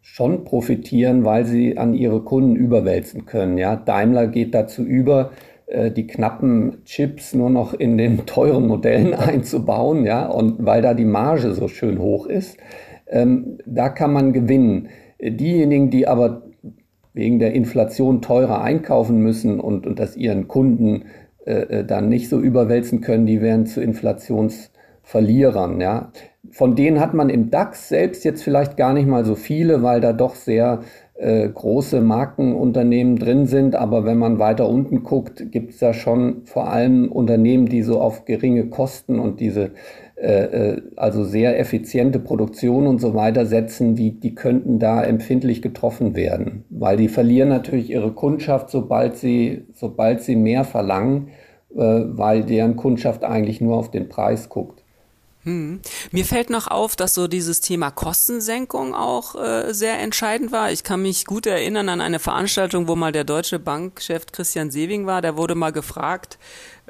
schon 0.00 0.44
profitieren, 0.44 1.24
weil 1.24 1.44
sie 1.44 1.78
an 1.78 1.94
ihre 1.94 2.22
Kunden 2.22 2.56
überwälzen 2.56 3.26
können. 3.26 3.58
Ja, 3.58 3.76
Daimler 3.76 4.26
geht 4.26 4.54
dazu 4.54 4.82
über, 4.82 5.30
die 5.92 6.06
knappen 6.06 6.84
Chips 6.84 7.34
nur 7.34 7.50
noch 7.50 7.74
in 7.74 7.96
den 7.96 8.18
teuren 8.26 8.66
Modellen 8.66 9.14
einzubauen, 9.14 10.04
ja, 10.04 10.26
und 10.26 10.64
weil 10.64 10.82
da 10.82 10.94
die 10.94 11.04
Marge 11.04 11.52
so 11.52 11.68
schön 11.68 11.98
hoch 11.98 12.26
ist, 12.26 12.58
ähm, 13.06 13.58
da 13.66 13.88
kann 13.88 14.12
man 14.12 14.32
gewinnen. 14.32 14.88
Diejenigen, 15.20 15.90
die 15.90 16.08
aber 16.08 16.42
wegen 17.12 17.38
der 17.38 17.52
Inflation 17.52 18.22
teurer 18.22 18.62
einkaufen 18.62 19.20
müssen 19.20 19.60
und, 19.60 19.86
und 19.86 19.98
das 19.98 20.16
ihren 20.16 20.48
Kunden 20.48 21.04
äh, 21.44 21.80
äh 21.80 21.84
dann 21.84 22.08
nicht 22.08 22.28
so 22.28 22.40
überwälzen 22.40 23.00
können, 23.00 23.26
die 23.26 23.42
werden 23.42 23.66
zu 23.66 23.82
Inflationsverlierern, 23.82 25.80
ja. 25.80 26.12
Von 26.50 26.74
denen 26.74 27.00
hat 27.00 27.12
man 27.12 27.28
im 27.28 27.50
DAX 27.50 27.90
selbst 27.90 28.24
jetzt 28.24 28.42
vielleicht 28.42 28.76
gar 28.76 28.94
nicht 28.94 29.06
mal 29.06 29.24
so 29.24 29.34
viele, 29.34 29.82
weil 29.82 30.00
da 30.00 30.12
doch 30.12 30.34
sehr 30.34 30.80
äh, 31.20 31.48
große 31.48 32.00
Markenunternehmen 32.00 33.16
drin 33.16 33.46
sind, 33.46 33.76
aber 33.76 34.04
wenn 34.04 34.18
man 34.18 34.38
weiter 34.38 34.68
unten 34.68 35.02
guckt, 35.02 35.52
gibt 35.52 35.72
es 35.72 35.78
da 35.78 35.92
schon 35.92 36.42
vor 36.46 36.68
allem 36.68 37.12
Unternehmen, 37.12 37.66
die 37.66 37.82
so 37.82 38.00
auf 38.00 38.24
geringe 38.24 38.70
Kosten 38.70 39.18
und 39.18 39.38
diese 39.38 39.72
äh, 40.16 40.72
äh, 40.72 40.82
also 40.96 41.24
sehr 41.24 41.58
effiziente 41.58 42.20
Produktion 42.20 42.86
und 42.86 43.00
so 43.00 43.14
weiter 43.14 43.46
setzen, 43.46 43.96
die, 43.96 44.18
die 44.18 44.34
könnten 44.34 44.78
da 44.78 45.02
empfindlich 45.02 45.62
getroffen 45.62 46.14
werden, 46.14 46.64
weil 46.70 46.96
die 46.96 47.08
verlieren 47.08 47.48
natürlich 47.48 47.90
ihre 47.90 48.12
Kundschaft, 48.12 48.70
sobald 48.70 49.16
sie, 49.16 49.66
sobald 49.72 50.22
sie 50.22 50.36
mehr 50.36 50.64
verlangen, 50.64 51.28
äh, 51.74 51.76
weil 51.78 52.44
deren 52.44 52.76
Kundschaft 52.76 53.24
eigentlich 53.24 53.60
nur 53.60 53.76
auf 53.76 53.90
den 53.90 54.08
Preis 54.08 54.48
guckt. 54.48 54.79
Hm. 55.44 55.80
Mir 56.10 56.26
fällt 56.26 56.50
noch 56.50 56.66
auf, 56.66 56.96
dass 56.96 57.14
so 57.14 57.26
dieses 57.26 57.62
Thema 57.62 57.90
Kostensenkung 57.90 58.94
auch 58.94 59.36
äh, 59.36 59.72
sehr 59.72 59.98
entscheidend 59.98 60.52
war. 60.52 60.70
Ich 60.70 60.84
kann 60.84 61.00
mich 61.00 61.24
gut 61.24 61.46
erinnern 61.46 61.88
an 61.88 62.02
eine 62.02 62.18
Veranstaltung, 62.18 62.88
wo 62.88 62.94
mal 62.96 63.12
der 63.12 63.24
deutsche 63.24 63.58
Bankchef 63.58 64.26
Christian 64.32 64.70
Sewing 64.70 65.06
war. 65.06 65.22
Der 65.22 65.38
wurde 65.38 65.54
mal 65.54 65.72
gefragt, 65.72 66.38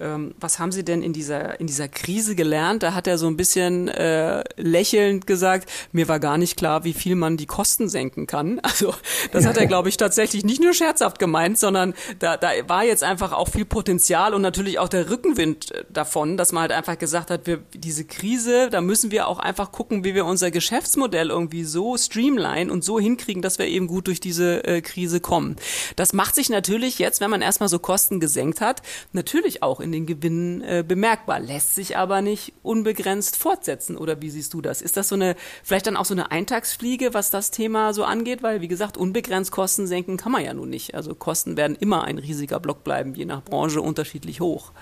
Ähm, 0.00 0.34
was 0.40 0.58
haben 0.58 0.72
Sie 0.72 0.84
denn 0.84 1.02
in 1.02 1.12
dieser, 1.12 1.60
in 1.60 1.66
dieser 1.66 1.88
Krise 1.88 2.34
gelernt? 2.34 2.82
Da 2.82 2.94
hat 2.94 3.06
er 3.06 3.18
so 3.18 3.26
ein 3.26 3.36
bisschen 3.36 3.88
äh, 3.88 4.42
lächelnd 4.56 5.26
gesagt, 5.26 5.70
mir 5.92 6.08
war 6.08 6.18
gar 6.18 6.38
nicht 6.38 6.56
klar, 6.56 6.84
wie 6.84 6.94
viel 6.94 7.16
man 7.16 7.36
die 7.36 7.46
Kosten 7.46 7.88
senken 7.88 8.26
kann. 8.26 8.60
Also 8.70 8.94
das 9.32 9.46
hat 9.46 9.56
er, 9.56 9.66
glaube 9.70 9.88
ich, 9.88 9.96
tatsächlich 9.96 10.44
nicht 10.44 10.62
nur 10.62 10.72
scherzhaft 10.72 11.18
gemeint, 11.18 11.58
sondern 11.58 11.92
da, 12.20 12.36
da 12.36 12.50
war 12.68 12.84
jetzt 12.84 13.02
einfach 13.02 13.32
auch 13.32 13.48
viel 13.48 13.64
Potenzial 13.64 14.32
und 14.32 14.42
natürlich 14.42 14.78
auch 14.78 14.88
der 14.88 15.10
Rückenwind 15.10 15.72
äh, 15.72 15.84
davon, 15.90 16.36
dass 16.36 16.52
man 16.52 16.62
halt 16.62 16.72
einfach 16.72 16.96
gesagt 16.96 17.30
hat, 17.30 17.46
wir, 17.46 17.58
diese 17.74 18.04
Krise, 18.04 18.70
da 18.70 18.80
müssen 18.80 19.10
wir 19.10 19.26
auch 19.26 19.40
einfach 19.40 19.72
gucken, 19.72 20.04
wie 20.04 20.14
wir 20.14 20.24
unser 20.24 20.50
Geschäftsmodell 20.50 21.30
irgendwie 21.30 21.64
so 21.64 21.96
streamline 21.96 22.72
und 22.72 22.84
so 22.84 23.00
hinkriegen, 23.00 23.42
dass 23.42 23.58
wir 23.58 23.66
eben 23.66 23.88
gut 23.88 24.06
durch 24.06 24.20
diese 24.20 24.64
äh, 24.64 24.80
Krise 24.80 25.20
kommen. 25.20 25.56
Das 25.96 26.12
macht 26.12 26.36
sich 26.36 26.48
natürlich 26.48 26.98
jetzt, 26.98 27.20
wenn 27.20 27.30
man 27.30 27.42
erstmal 27.42 27.68
so 27.68 27.80
Kosten 27.80 28.20
gesenkt 28.20 28.60
hat, 28.60 28.82
natürlich 29.12 29.62
auch 29.62 29.80
in 29.80 29.89
den 29.92 30.06
Gewinnen 30.06 30.62
äh, 30.62 30.84
bemerkbar, 30.86 31.40
lässt 31.40 31.74
sich 31.74 31.96
aber 31.96 32.22
nicht 32.22 32.52
unbegrenzt 32.62 33.36
fortsetzen. 33.36 33.96
Oder 33.96 34.20
wie 34.22 34.30
siehst 34.30 34.54
du 34.54 34.60
das? 34.60 34.82
Ist 34.82 34.96
das 34.96 35.08
so 35.08 35.14
eine, 35.14 35.36
vielleicht 35.62 35.86
dann 35.86 35.96
auch 35.96 36.04
so 36.04 36.14
eine 36.14 36.30
Eintagsfliege, 36.30 37.14
was 37.14 37.30
das 37.30 37.50
Thema 37.50 37.92
so 37.92 38.04
angeht? 38.04 38.42
Weil, 38.42 38.60
wie 38.60 38.68
gesagt, 38.68 38.96
unbegrenzt 38.96 39.52
Kosten 39.52 39.86
senken 39.86 40.16
kann 40.16 40.32
man 40.32 40.44
ja 40.44 40.54
nun 40.54 40.70
nicht. 40.70 40.94
Also 40.94 41.14
Kosten 41.14 41.56
werden 41.56 41.76
immer 41.78 42.04
ein 42.04 42.18
riesiger 42.18 42.60
Block 42.60 42.84
bleiben, 42.84 43.14
je 43.14 43.24
nach 43.24 43.42
Branche 43.42 43.80
unterschiedlich 43.80 44.40
hoch. 44.40 44.72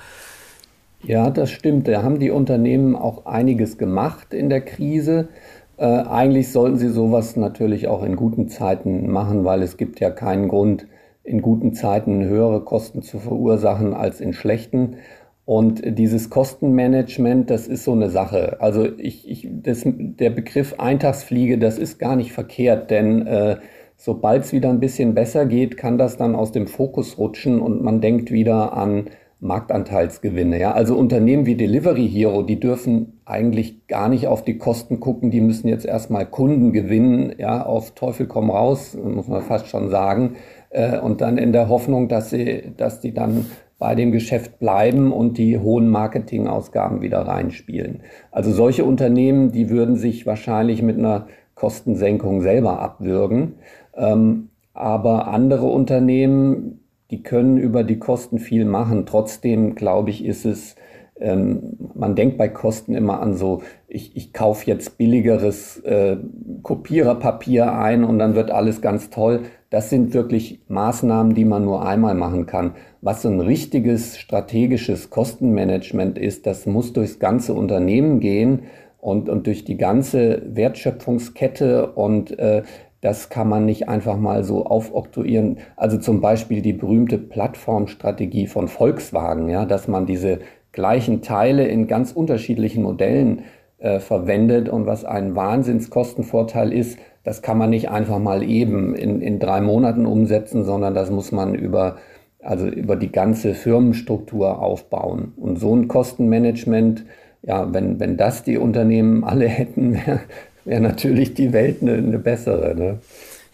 Ja, 1.03 1.31
das 1.31 1.51
stimmt. 1.51 1.87
Da 1.87 2.03
haben 2.03 2.19
die 2.19 2.31
Unternehmen 2.31 2.97
auch 2.97 3.27
einiges 3.27 3.79
gemacht 3.79 4.35
in 4.35 4.49
der 4.49 4.63
Krise. 4.63 5.29
Äh, 5.77 5.85
eigentlich 5.85 6.51
sollten 6.51 6.77
sie 6.77 6.89
sowas 6.89 7.37
natürlich 7.37 7.87
auch 7.87 8.03
in 8.03 8.17
guten 8.17 8.49
Zeiten 8.49 9.11
machen, 9.11 9.45
weil 9.45 9.63
es 9.63 9.77
gibt 9.77 10.01
ja 10.01 10.11
keinen 10.11 10.49
Grund, 10.49 10.87
in 11.29 11.43
guten 11.43 11.75
Zeiten 11.75 12.25
höhere 12.25 12.65
Kosten 12.65 13.03
zu 13.03 13.19
verursachen 13.19 13.95
als 13.95 14.21
in 14.21 14.33
schlechten. 14.33 14.97
Und 15.45 15.81
dieses 15.99 16.29
Kostenmanagement, 16.29 17.49
das 17.49 17.69
ist 17.69 17.85
so 17.85 17.93
eine 17.93 18.11
Sache. 18.11 18.61
Also 18.61 18.87
ich, 18.99 19.29
ich, 19.31 19.49
das, 19.51 19.83
der 19.85 20.31
Begriff 20.31 20.75
Eintagsfliege, 20.79 21.59
das 21.59 21.79
ist 21.79 21.99
gar 21.99 22.17
nicht 22.17 22.33
verkehrt, 22.33 22.91
denn 22.91 23.27
äh, 23.27 23.57
sobald 23.97 24.45
es 24.45 24.53
wieder 24.53 24.69
ein 24.69 24.81
bisschen 24.81 25.15
besser 25.15 25.47
geht, 25.47 25.77
kann 25.77 25.97
das 25.97 26.17
dann 26.19 26.35
aus 26.35 26.53
dem 26.53 26.67
Fokus 26.67 27.17
rutschen 27.17 27.61
und 27.61 27.83
man 27.83 28.01
denkt 28.01 28.31
wieder 28.31 28.75
an 28.75 29.07
Marktanteilsgewinne. 29.41 30.59
Ja? 30.59 30.73
Also 30.73 30.97
Unternehmen 30.97 31.47
wie 31.47 31.55
Delivery 31.55 32.09
Hero, 32.09 32.43
die 32.43 32.59
dürfen 32.61 33.21
eigentlich 33.25 33.87
gar 33.87 34.09
nicht 34.09 34.27
auf 34.27 34.45
die 34.45 34.59
Kosten 34.59 35.01
gucken. 35.01 35.31
Die 35.31 35.41
müssen 35.41 35.69
jetzt 35.69 35.87
erstmal 35.87 36.27
Kunden 36.27 36.73
gewinnen, 36.73 37.35
ja, 37.39 37.65
auf 37.65 37.93
Teufel 37.93 38.27
komm 38.27 38.51
raus, 38.51 38.97
muss 39.03 39.29
man 39.29 39.43
fast 39.43 39.69
schon 39.69 39.91
sagen. 39.91 40.37
Äh, 40.71 40.99
und 40.99 41.21
dann 41.21 41.39
in 41.39 41.53
der 41.53 41.69
Hoffnung, 41.69 42.09
dass 42.09 42.31
sie, 42.31 42.73
dass 42.77 43.01
die 43.01 43.15
dann 43.15 43.47
bei 43.79 43.95
dem 43.95 44.11
Geschäft 44.11 44.59
bleiben 44.59 45.13
und 45.13 45.39
die 45.39 45.59
hohen 45.59 45.89
Marketingausgaben 45.89 47.01
wieder 47.01 47.21
reinspielen. 47.21 48.01
Also 48.33 48.51
solche 48.51 48.85
Unternehmen, 48.85 49.53
die 49.53 49.71
würden 49.71 49.97
sich 49.97 50.27
wahrscheinlich 50.27 50.83
mit 50.83 50.99
einer 50.99 51.29
Kostensenkung 51.55 52.41
selber 52.41 52.81
abwürgen. 52.81 53.55
Ähm, 53.95 54.51
aber 54.75 55.29
andere 55.29 55.67
Unternehmen, 55.67 56.81
die 57.11 57.23
können 57.23 57.59
über 57.59 57.85
die 57.85 57.99
Kosten 57.99 58.39
viel 58.39 58.65
machen. 58.65 59.07
Trotzdem, 59.07 59.75
glaube 59.75 60.11
ich, 60.11 60.25
ist 60.25 60.45
es, 60.45 60.77
ähm, 61.21 61.77
man 61.95 62.15
denkt 62.15 62.39
bei 62.39 62.49
Kosten 62.49 62.95
immer 62.95 63.21
an 63.21 63.35
so, 63.35 63.63
ich, 63.87 64.17
ich 64.17 64.33
kaufe 64.33 64.67
jetzt 64.67 64.99
billigeres 64.99 65.79
äh, 65.81 66.17
Kopiererpapier 66.63 67.73
ein 67.73 68.05
und 68.05 68.19
dann 68.19 68.35
wird 68.35 68.51
alles 68.51 68.81
ganz 68.81 69.11
toll. 69.11 69.41
Das 69.71 69.91
sind 69.91 70.15
wirklich 70.15 70.61
Maßnahmen, 70.69 71.35
die 71.35 71.45
man 71.45 71.65
nur 71.65 71.87
einmal 71.87 72.15
machen 72.15 72.47
kann. 72.47 72.73
Was 73.01 73.23
so 73.23 73.29
ein 73.29 73.41
richtiges 73.41 74.19
strategisches 74.19 75.11
Kostenmanagement 75.11 76.19
ist, 76.19 76.47
das 76.47 76.67
muss 76.67 76.93
durchs 76.93 77.19
ganze 77.19 77.55
Unternehmen 77.55 78.21
gehen 78.21 78.65
und, 79.01 79.29
und 79.29 79.47
durch 79.47 79.65
die 79.65 79.77
ganze 79.77 80.43
Wertschöpfungskette 80.47 81.93
und 81.93 82.39
äh, 82.39 82.63
das 83.01 83.29
kann 83.29 83.49
man 83.49 83.65
nicht 83.65 83.89
einfach 83.89 84.17
mal 84.17 84.43
so 84.43 84.67
aufoktroyieren. 84.67 85.59
Also 85.77 85.99
zum 85.99 86.21
Beispiel 86.21 86.63
die 86.63 86.73
berühmte 86.73 87.17
Plattformstrategie 87.17 88.49
von 88.49 88.67
Volkswagen, 88.67 89.49
ja, 89.49 89.65
dass 89.67 89.87
man 89.87 90.07
diese 90.07 90.41
gleichen 90.79 91.23
Teile 91.23 91.67
in 91.67 91.89
ganz 91.89 92.13
unterschiedlichen 92.13 92.85
Modellen 92.85 93.43
äh, 93.79 93.99
verwendet 93.99 94.69
und 94.69 94.87
was 94.87 95.05
ein 95.05 95.35
Wahnsinnskostenvorteil 95.35 96.73
ist, 96.73 97.01
das 97.25 97.43
kann 97.43 97.59
man 97.59 97.71
nicht 97.71 97.91
einfach 97.91 98.21
mal 98.21 98.45
eben 98.45 98.95
in, 98.95 99.21
in 99.21 99.41
drei 99.41 99.61
Monaten 99.61 100.07
umsetzen, 100.07 100.63
sondern 100.63 100.95
das 100.95 101.11
muss 101.11 101.33
man 101.33 101.57
über, 101.57 101.97
also 102.41 102.69
über 102.69 102.95
die 102.95 103.11
ganze 103.11 103.55
Firmenstruktur 103.55 104.63
aufbauen. 104.63 105.33
Und 105.37 105.59
so 105.59 105.75
ein 105.75 105.89
Kostenmanagement, 105.89 107.05
ja, 107.43 107.73
wenn, 107.75 107.99
wenn 107.99 108.17
das 108.17 108.45
die 108.45 108.57
Unternehmen 108.57 109.25
alle 109.25 109.49
hätten, 109.49 109.95
wäre 109.95 110.21
wäre 110.65 110.81
natürlich 110.81 111.35
die 111.35 111.53
Welt 111.53 111.79
eine, 111.83 111.95
eine 111.95 112.19
bessere. 112.19 112.75
Ne? 112.77 112.99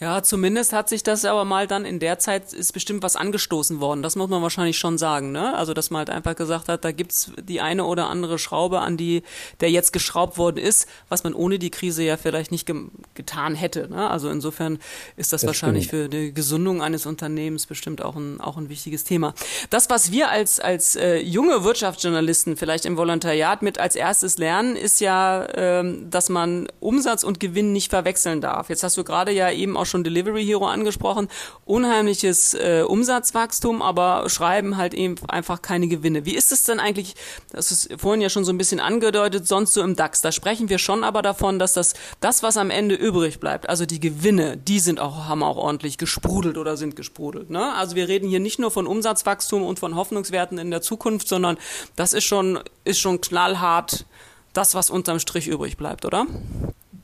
Ja, 0.04 0.22
zumindest 0.22 0.74
hat 0.74 0.90
sich 0.90 1.02
das 1.02 1.24
aber 1.24 1.46
mal 1.46 1.66
dann 1.66 1.86
in 1.86 1.98
der 1.98 2.18
Zeit 2.18 2.52
ist 2.52 2.72
bestimmt 2.72 3.02
was 3.02 3.16
angestoßen 3.16 3.80
worden. 3.80 4.02
Das 4.02 4.16
muss 4.16 4.28
man 4.28 4.42
wahrscheinlich 4.42 4.76
schon 4.76 4.98
sagen, 4.98 5.32
ne? 5.32 5.56
Also, 5.56 5.72
dass 5.72 5.88
man 5.88 6.00
halt 6.00 6.10
einfach 6.10 6.36
gesagt 6.36 6.68
hat, 6.68 6.84
da 6.84 6.92
gibt's 6.92 7.32
die 7.42 7.62
eine 7.62 7.86
oder 7.86 8.10
andere 8.10 8.38
Schraube, 8.38 8.80
an 8.80 8.98
die 8.98 9.22
der 9.60 9.70
jetzt 9.70 9.94
geschraubt 9.94 10.36
worden 10.36 10.58
ist, 10.58 10.90
was 11.08 11.24
man 11.24 11.32
ohne 11.32 11.58
die 11.58 11.70
Krise 11.70 12.02
ja 12.02 12.18
vielleicht 12.18 12.52
nicht 12.52 12.66
ge 12.66 12.74
getan 13.14 13.54
hätte, 13.54 13.88
ne? 13.88 14.10
Also 14.10 14.28
insofern 14.28 14.78
ist 15.16 15.32
das, 15.32 15.40
das 15.40 15.46
wahrscheinlich 15.46 15.86
stimmt. 15.86 16.02
für 16.02 16.08
die 16.10 16.34
Gesundung 16.34 16.82
eines 16.82 17.06
Unternehmens 17.06 17.64
bestimmt 17.64 18.04
auch 18.04 18.16
ein, 18.16 18.42
auch 18.42 18.58
ein 18.58 18.68
wichtiges 18.68 19.04
Thema. 19.04 19.32
Das, 19.70 19.88
was 19.88 20.12
wir 20.12 20.28
als, 20.28 20.60
als 20.60 20.96
äh, 20.96 21.16
junge 21.20 21.64
Wirtschaftsjournalisten 21.64 22.58
vielleicht 22.58 22.84
im 22.84 22.98
Volontariat 22.98 23.62
mit 23.62 23.78
als 23.78 23.96
erstes 23.96 24.36
lernen, 24.36 24.76
ist 24.76 25.00
ja, 25.00 25.48
ähm, 25.54 26.10
dass 26.10 26.28
man 26.28 26.68
Umsatz 26.80 27.24
und 27.24 27.40
Gewinn 27.40 27.72
nicht 27.72 27.88
verwechseln 27.88 28.42
darf. 28.42 28.68
Jetzt 28.68 28.82
hast 28.82 28.98
du 28.98 29.04
gerade 29.04 29.32
ja 29.32 29.50
eben 29.50 29.78
auch 29.78 29.86
schon 29.94 30.02
Delivery 30.02 30.44
Hero 30.44 30.66
angesprochen. 30.66 31.28
Unheimliches 31.64 32.54
äh, 32.54 32.82
Umsatzwachstum, 32.86 33.80
aber 33.80 34.28
schreiben 34.28 34.76
halt 34.76 34.92
eben 34.92 35.14
einfach 35.28 35.62
keine 35.62 35.86
Gewinne. 35.86 36.24
Wie 36.24 36.34
ist 36.34 36.50
es 36.50 36.64
denn 36.64 36.80
eigentlich, 36.80 37.14
das 37.52 37.70
ist 37.70 37.88
vorhin 37.96 38.20
ja 38.20 38.28
schon 38.28 38.44
so 38.44 38.52
ein 38.52 38.58
bisschen 38.58 38.80
angedeutet, 38.80 39.46
sonst 39.46 39.72
so 39.72 39.82
im 39.82 39.94
DAX? 39.94 40.20
Da 40.20 40.32
sprechen 40.32 40.68
wir 40.68 40.78
schon 40.78 41.04
aber 41.04 41.22
davon, 41.22 41.60
dass 41.60 41.74
das, 41.74 41.94
das 42.18 42.42
was 42.42 42.56
am 42.56 42.70
Ende 42.70 42.96
übrig 42.96 43.38
bleibt, 43.38 43.68
also 43.68 43.86
die 43.86 44.00
Gewinne, 44.00 44.56
die 44.56 44.80
sind 44.80 44.98
auch, 44.98 45.26
haben 45.28 45.44
auch 45.44 45.56
ordentlich 45.56 45.96
gesprudelt 45.96 46.58
oder 46.58 46.76
sind 46.76 46.96
gesprudelt. 46.96 47.50
Ne? 47.50 47.72
Also 47.74 47.94
wir 47.94 48.08
reden 48.08 48.28
hier 48.28 48.40
nicht 48.40 48.58
nur 48.58 48.72
von 48.72 48.88
Umsatzwachstum 48.88 49.62
und 49.62 49.78
von 49.78 49.94
Hoffnungswerten 49.94 50.58
in 50.58 50.72
der 50.72 50.82
Zukunft, 50.82 51.28
sondern 51.28 51.56
das 51.94 52.14
ist 52.14 52.24
schon, 52.24 52.58
ist 52.82 52.98
schon 52.98 53.20
knallhart 53.20 54.06
das, 54.54 54.74
was 54.74 54.90
unterm 54.90 55.20
Strich 55.20 55.46
übrig 55.46 55.76
bleibt, 55.76 56.04
oder? 56.04 56.26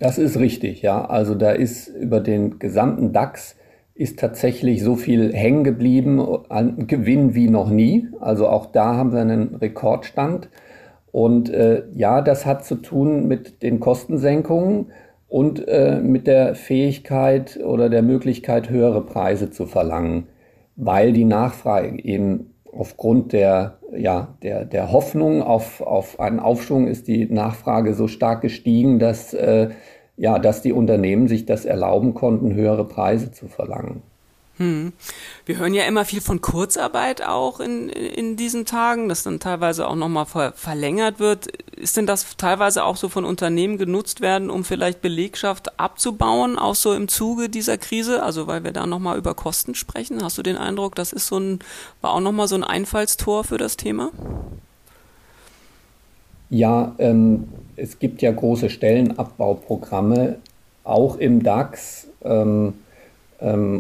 Das 0.00 0.16
ist 0.19 0.38
richtig, 0.38 0.83
ja. 0.83 1.04
Also 1.04 1.35
da 1.35 1.50
ist 1.50 1.88
über 1.88 2.21
den 2.21 2.59
gesamten 2.59 3.12
DAX 3.12 3.57
ist 3.95 4.19
tatsächlich 4.19 4.83
so 4.83 4.97
viel 4.97 5.35
hängen 5.35 5.62
geblieben 5.62 6.26
an 6.49 6.87
Gewinn 6.87 7.35
wie 7.35 7.50
noch 7.50 7.69
nie. 7.69 8.09
Also 8.19 8.49
auch 8.49 8.66
da 8.66 8.97
haben 8.97 9.12
wir 9.12 9.21
einen 9.21 9.57
Rekordstand. 9.57 10.49
Und 11.12 11.50
äh, 11.50 11.83
ja, 11.92 12.23
das 12.23 12.47
hat 12.47 12.64
zu 12.64 12.76
tun 12.76 13.28
mit 13.28 13.62
den 13.62 13.78
Kostensenkungen 13.78 14.87
und 15.28 15.69
äh, 15.69 16.00
mit 16.00 16.26
der 16.26 16.54
Fähigkeit 16.54 17.61
oder 17.62 17.90
der 17.90 18.02
Möglichkeit, 18.02 18.71
höhere 18.71 19.04
Preise 19.04 19.50
zu 19.50 19.66
verlangen, 19.66 20.28
weil 20.76 21.12
die 21.12 21.26
Nachfrage 21.26 22.02
eben 22.02 22.54
aufgrund 22.73 23.35
der, 23.35 23.79
ja, 23.97 24.37
der, 24.42 24.64
der 24.64 24.92
Hoffnung 24.92 25.42
auf, 25.42 25.80
auf 25.80 26.20
einen 26.20 26.40
Aufschwung 26.40 26.87
ist 26.87 27.09
die 27.09 27.26
Nachfrage 27.26 27.94
so 27.94 28.09
stark 28.09 28.42
gestiegen, 28.42 28.99
dass, 28.99 29.35
äh, 29.35 29.70
ja, 30.16 30.38
dass 30.38 30.62
die 30.62 30.73
Unternehmen 30.73 31.28
sich 31.28 31.47
das 31.47 31.64
erlauben 31.64 32.14
konnten, 32.14 32.54
höhere 32.54 32.87
Preise 32.87 33.30
zu 33.30 33.49
verlangen. 33.49 34.02
Hm. 34.61 34.93
Wir 35.47 35.57
hören 35.57 35.73
ja 35.73 35.85
immer 35.85 36.05
viel 36.05 36.21
von 36.21 36.43
Kurzarbeit 36.43 37.26
auch 37.26 37.61
in, 37.61 37.88
in 37.88 38.37
diesen 38.37 38.67
Tagen, 38.67 39.09
das 39.09 39.23
dann 39.23 39.40
teilweise 39.40 39.88
auch 39.88 39.97
nochmal 39.97 40.26
ver 40.26 40.52
verlängert 40.52 41.19
wird. 41.19 41.47
Ist 41.76 41.97
denn 41.97 42.05
das 42.05 42.37
teilweise 42.37 42.85
auch 42.85 42.97
so 42.97 43.09
von 43.09 43.25
Unternehmen 43.25 43.79
genutzt 43.79 44.21
werden, 44.21 44.50
um 44.50 44.62
vielleicht 44.64 45.00
Belegschaft 45.00 45.81
abzubauen, 45.81 46.59
auch 46.59 46.75
so 46.75 46.93
im 46.93 47.09
Zuge 47.09 47.49
dieser 47.49 47.79
Krise? 47.79 48.23
Also 48.23 48.47
weil 48.49 48.62
wir 48.62 48.73
da 48.73 48.85
nochmal 48.85 49.17
über 49.17 49.33
Kosten 49.33 49.75
sprechen. 49.75 50.23
Hast 50.23 50.37
du 50.37 50.43
den 50.43 50.59
Eindruck, 50.59 50.95
das 50.95 51.14
ist 51.14 51.29
so 51.29 51.38
ein, 51.38 51.61
war 52.02 52.12
auch 52.12 52.21
nochmal 52.21 52.47
so 52.47 52.55
ein 52.55 52.64
Einfallstor 52.64 53.45
für 53.45 53.57
das 53.57 53.79
Thema? 53.79 54.11
Ja, 56.50 56.95
ähm, 56.99 57.49
es 57.76 57.99
gibt 57.99 58.21
ja 58.21 58.31
große 58.31 58.69
Stellenabbauprogramme, 58.69 60.37
auch 60.85 61.17
im 61.17 61.43
DAX. 61.43 62.09
Ähm, 62.23 62.75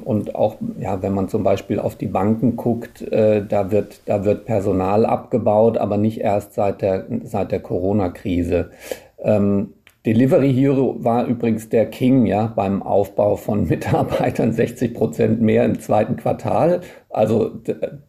und 0.04 0.34
auch, 0.34 0.56
ja, 0.78 1.02
wenn 1.02 1.14
man 1.14 1.28
zum 1.28 1.42
Beispiel 1.42 1.78
auf 1.78 1.96
die 1.96 2.06
Banken 2.06 2.56
guckt, 2.56 3.02
äh, 3.12 3.44
da, 3.46 3.70
wird, 3.70 4.02
da 4.06 4.24
wird 4.24 4.46
Personal 4.46 5.04
abgebaut, 5.04 5.76
aber 5.78 5.96
nicht 5.96 6.20
erst 6.20 6.54
seit 6.54 6.82
der, 6.82 7.06
seit 7.24 7.52
der 7.52 7.60
Corona-Krise. 7.60 8.70
Ähm, 9.18 9.74
Delivery 10.06 10.50
Hero 10.54 10.96
war 11.04 11.26
übrigens 11.26 11.68
der 11.68 11.84
King, 11.84 12.24
ja, 12.24 12.46
beim 12.46 12.82
Aufbau 12.82 13.36
von 13.36 13.64
Mitarbeitern 13.68 14.52
60 14.52 14.94
Prozent 14.94 15.42
mehr 15.42 15.66
im 15.66 15.78
zweiten 15.78 16.16
Quartal. 16.16 16.80
Also 17.10 17.50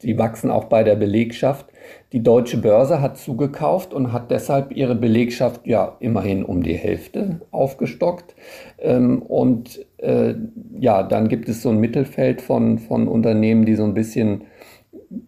die 0.01 0.17
wachsen 0.17 0.51
auch 0.51 0.65
bei 0.65 0.83
der 0.83 0.95
Belegschaft. 0.95 1.65
Die 2.13 2.23
deutsche 2.23 2.57
Börse 2.57 3.01
hat 3.01 3.17
zugekauft 3.17 3.93
und 3.93 4.13
hat 4.13 4.31
deshalb 4.31 4.71
ihre 4.73 4.95
Belegschaft 4.95 5.67
ja 5.67 5.97
immerhin 5.99 6.45
um 6.45 6.63
die 6.63 6.75
Hälfte 6.75 7.41
aufgestockt. 7.51 8.35
Ähm, 8.79 9.21
und 9.21 9.85
äh, 9.97 10.35
ja, 10.79 11.03
dann 11.03 11.27
gibt 11.27 11.49
es 11.49 11.61
so 11.61 11.69
ein 11.69 11.79
Mittelfeld 11.79 12.41
von, 12.41 12.79
von 12.79 13.09
Unternehmen, 13.09 13.65
die 13.65 13.75
so 13.75 13.83
ein 13.83 13.93
bisschen 13.93 14.45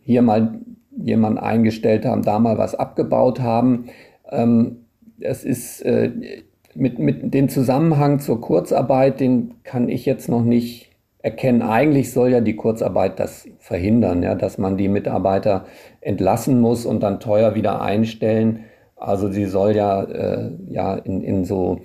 hier 0.02 0.22
mal 0.22 0.62
jemanden 0.96 1.40
eingestellt 1.40 2.06
haben, 2.06 2.22
da 2.22 2.40
mal 2.40 2.58
was 2.58 2.76
abgebaut 2.76 3.42
haben. 3.42 3.88
Ähm, 4.32 4.86
es 5.20 5.44
ist 5.44 5.82
äh, 5.82 6.12
mit, 6.76 7.00
mit 7.00 7.34
dem 7.34 7.50
Zusammenhang 7.50 8.20
zur 8.20 8.42
Kurzarbeit, 8.42 9.20
den 9.20 9.56
kann 9.64 9.90
ich 9.90 10.06
jetzt 10.06 10.30
noch 10.30 10.44
nicht 10.44 10.92
erkennen. 11.20 11.62
Eigentlich 11.62 12.12
soll 12.12 12.32
ja 12.32 12.42
die 12.42 12.56
Kurzarbeit 12.56 13.20
das 13.20 13.48
verhindern, 13.60 14.22
ja, 14.24 14.36
dass 14.36 14.58
man 14.58 14.78
die 14.78 14.90
Mitarbeiter 14.90 15.66
entlassen 16.02 16.60
muss 16.60 16.86
und 16.86 17.02
dann 17.02 17.20
teuer 17.20 17.56
wieder 17.56 17.82
einstellen. 17.82 18.66
Also 18.96 19.30
sie 19.30 19.46
soll 19.46 19.76
ja, 19.76 20.04
äh, 20.04 20.52
ja 20.68 20.96
in, 20.96 21.22
in, 21.22 21.46
so, 21.46 21.80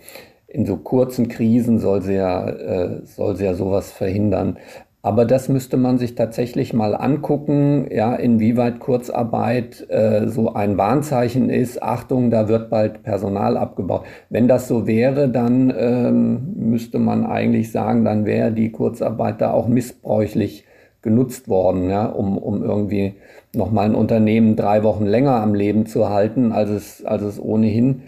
in 0.46 0.66
so 0.66 0.76
kurzen 0.76 1.28
Krisen 1.28 1.78
soll 1.78 2.02
sie 2.02 2.14
ja, 2.14 2.48
äh, 2.48 3.06
soll 3.06 3.36
sie 3.36 3.44
ja 3.44 3.54
sowas 3.54 3.92
verhindern. 3.92 4.58
Aber 5.00 5.24
das 5.24 5.48
müsste 5.48 5.76
man 5.76 5.98
sich 5.98 6.16
tatsächlich 6.16 6.72
mal 6.72 6.94
angucken, 6.96 7.86
ja, 7.90 8.16
inwieweit 8.16 8.80
Kurzarbeit 8.80 9.86
äh, 9.90 10.28
so 10.28 10.54
ein 10.54 10.76
Warnzeichen 10.76 11.50
ist. 11.50 11.82
Achtung, 11.82 12.30
da 12.30 12.48
wird 12.48 12.68
bald 12.68 13.04
Personal 13.04 13.56
abgebaut. 13.56 14.04
Wenn 14.28 14.48
das 14.48 14.66
so 14.66 14.88
wäre, 14.88 15.28
dann 15.28 15.72
ähm, 15.76 16.52
müsste 16.56 16.98
man 16.98 17.24
eigentlich 17.24 17.70
sagen, 17.70 18.04
dann 18.04 18.26
wäre 18.26 18.50
die 18.50 18.72
Kurzarbeit 18.72 19.40
da 19.40 19.52
auch 19.52 19.68
missbräuchlich 19.68 20.64
genutzt 21.00 21.48
worden, 21.48 21.88
ja, 21.88 22.06
um, 22.06 22.36
um 22.36 22.64
irgendwie 22.64 23.14
nochmal 23.54 23.86
ein 23.86 23.94
Unternehmen 23.94 24.56
drei 24.56 24.82
Wochen 24.82 25.06
länger 25.06 25.40
am 25.40 25.54
Leben 25.54 25.86
zu 25.86 26.08
halten, 26.08 26.50
als 26.50 26.70
es, 26.70 27.04
als 27.04 27.22
es 27.22 27.40
ohnehin 27.40 28.02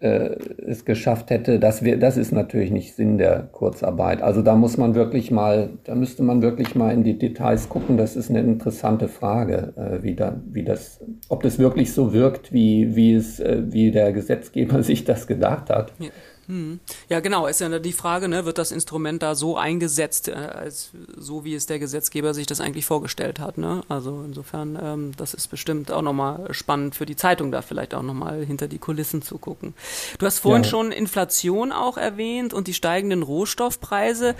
äh, 0.00 0.36
es 0.66 0.84
geschafft 0.84 1.30
hätte, 1.30 1.58
das, 1.58 1.82
wär, 1.82 1.96
das 1.96 2.16
ist 2.16 2.32
natürlich 2.32 2.70
nicht 2.70 2.94
Sinn 2.94 3.18
der 3.18 3.48
Kurzarbeit. 3.50 4.22
Also 4.22 4.42
da 4.42 4.54
muss 4.54 4.76
man 4.76 4.94
wirklich 4.94 5.30
mal, 5.30 5.70
da 5.84 5.94
müsste 5.94 6.22
man 6.22 6.40
wirklich 6.40 6.74
mal 6.74 6.92
in 6.92 7.02
die 7.02 7.18
Details 7.18 7.68
gucken. 7.68 7.96
Das 7.96 8.14
ist 8.14 8.30
eine 8.30 8.40
interessante 8.40 9.08
Frage, 9.08 9.72
äh, 9.76 10.02
wie, 10.02 10.14
da, 10.14 10.40
wie 10.46 10.62
das, 10.62 11.00
ob 11.28 11.42
das 11.42 11.58
wirklich 11.58 11.92
so 11.92 12.12
wirkt, 12.12 12.52
wie, 12.52 12.94
wie 12.94 13.14
es, 13.14 13.40
äh, 13.40 13.62
wie 13.66 13.90
der 13.90 14.12
Gesetzgeber 14.12 14.82
sich 14.84 15.04
das 15.04 15.26
gedacht 15.26 15.70
hat. 15.70 15.92
Ja. 15.98 16.08
Hm. 16.48 16.80
Ja, 17.10 17.20
genau, 17.20 17.46
ist 17.46 17.60
ja 17.60 17.78
die 17.78 17.92
Frage, 17.92 18.26
ne, 18.26 18.46
wird 18.46 18.56
das 18.56 18.72
Instrument 18.72 19.22
da 19.22 19.34
so 19.34 19.58
eingesetzt, 19.58 20.28
äh, 20.28 20.32
als 20.32 20.92
so 21.14 21.44
wie 21.44 21.54
es 21.54 21.66
der 21.66 21.78
Gesetzgeber 21.78 22.32
sich 22.32 22.46
das 22.46 22.62
eigentlich 22.62 22.86
vorgestellt 22.86 23.38
hat, 23.38 23.58
ne? 23.58 23.82
Also 23.88 24.22
insofern, 24.26 24.78
ähm, 24.82 25.12
das 25.18 25.34
ist 25.34 25.48
bestimmt 25.48 25.92
auch 25.92 26.00
nochmal 26.00 26.54
spannend 26.54 26.94
für 26.94 27.04
die 27.04 27.16
Zeitung, 27.16 27.52
da 27.52 27.60
vielleicht 27.60 27.94
auch 27.94 28.02
nochmal 28.02 28.46
hinter 28.46 28.66
die 28.66 28.78
Kulissen 28.78 29.20
zu 29.20 29.36
gucken. 29.36 29.74
Du 30.18 30.24
hast 30.24 30.38
vorhin 30.38 30.62
ja. 30.62 30.70
schon 30.70 30.90
Inflation 30.90 31.70
auch 31.70 31.98
erwähnt 31.98 32.54
und 32.54 32.66
die 32.66 32.74
steigenden 32.74 33.22
Rohstoffpreise. 33.22 34.34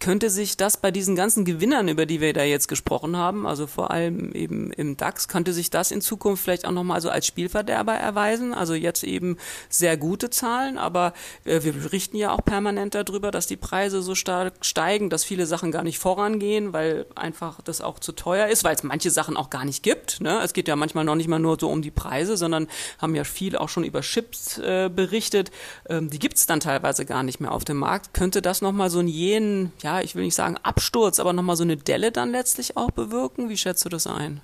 Könnte 0.00 0.30
sich 0.30 0.56
das 0.56 0.78
bei 0.78 0.90
diesen 0.90 1.16
ganzen 1.16 1.44
Gewinnern, 1.44 1.88
über 1.88 2.06
die 2.06 2.22
wir 2.22 2.32
da 2.32 2.44
jetzt 2.44 2.66
gesprochen 2.66 3.14
haben, 3.14 3.46
also 3.46 3.66
vor 3.66 3.90
allem 3.90 4.32
eben 4.32 4.72
im 4.72 4.96
DAX, 4.96 5.28
könnte 5.28 5.52
sich 5.52 5.68
das 5.68 5.90
in 5.90 6.00
Zukunft 6.00 6.42
vielleicht 6.42 6.64
auch 6.66 6.72
nochmal 6.72 7.02
so 7.02 7.10
als 7.10 7.26
Spielverderber 7.26 7.92
erweisen? 7.92 8.54
Also 8.54 8.72
jetzt 8.72 9.04
eben 9.04 9.36
sehr 9.68 9.98
gute 9.98 10.30
Zahlen, 10.30 10.78
aber 10.78 11.12
wir 11.44 11.72
berichten 11.72 12.16
ja 12.16 12.32
auch 12.32 12.44
permanent 12.44 12.94
darüber, 12.94 13.30
dass 13.30 13.46
die 13.46 13.56
Preise 13.56 14.02
so 14.02 14.14
stark 14.14 14.64
steigen, 14.64 15.10
dass 15.10 15.24
viele 15.24 15.46
Sachen 15.46 15.72
gar 15.72 15.82
nicht 15.82 15.98
vorangehen, 15.98 16.72
weil 16.72 17.06
einfach 17.14 17.60
das 17.62 17.80
auch 17.80 17.98
zu 17.98 18.12
teuer 18.12 18.48
ist, 18.48 18.64
weil 18.64 18.74
es 18.74 18.82
manche 18.82 19.10
Sachen 19.10 19.36
auch 19.36 19.50
gar 19.50 19.64
nicht 19.64 19.82
gibt. 19.82 20.20
Ne? 20.20 20.40
Es 20.42 20.52
geht 20.52 20.68
ja 20.68 20.76
manchmal 20.76 21.04
noch 21.04 21.14
nicht 21.14 21.28
mal 21.28 21.38
nur 21.38 21.56
so 21.60 21.68
um 21.68 21.82
die 21.82 21.90
Preise, 21.90 22.36
sondern 22.36 22.66
haben 22.98 23.14
ja 23.14 23.24
viel 23.24 23.56
auch 23.56 23.68
schon 23.68 23.84
über 23.84 24.00
Chips 24.00 24.58
äh, 24.58 24.88
berichtet. 24.88 25.50
Ähm, 25.88 26.10
die 26.10 26.18
gibt 26.18 26.36
es 26.36 26.46
dann 26.46 26.60
teilweise 26.60 27.06
gar 27.06 27.22
nicht 27.22 27.40
mehr 27.40 27.52
auf 27.52 27.64
dem 27.64 27.78
Markt. 27.78 28.14
Könnte 28.14 28.42
das 28.42 28.62
nochmal 28.62 28.90
so 28.90 28.98
einen 28.98 29.08
jenen, 29.08 29.72
ja, 29.82 30.00
ich 30.00 30.14
will 30.14 30.24
nicht 30.24 30.34
sagen 30.34 30.56
Absturz, 30.62 31.20
aber 31.20 31.32
nochmal 31.32 31.56
so 31.56 31.64
eine 31.64 31.76
Delle 31.76 32.12
dann 32.12 32.30
letztlich 32.30 32.76
auch 32.76 32.90
bewirken? 32.90 33.48
Wie 33.48 33.56
schätzt 33.56 33.84
du 33.84 33.88
das 33.88 34.06
ein? 34.06 34.40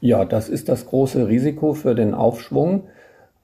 Ja, 0.00 0.24
das 0.24 0.48
ist 0.48 0.68
das 0.68 0.86
große 0.86 1.28
Risiko 1.28 1.72
für 1.72 1.94
den 1.94 2.12
Aufschwung. 2.12 2.88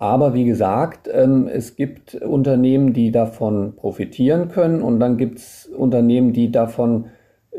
Aber 0.01 0.33
wie 0.33 0.47
gesagt, 0.47 1.11
ähm, 1.13 1.47
es 1.47 1.77
gibt 1.77 2.15
Unternehmen, 2.15 2.95
die 2.95 3.13
davon 3.13 3.77
profitieren 3.77 4.49
können 4.49 4.81
und 4.81 4.99
dann 4.99 5.19
gibt 5.19 5.39
es 5.39 5.67
Unternehmen, 5.67 6.33
die 6.33 6.51
davon 6.51 7.11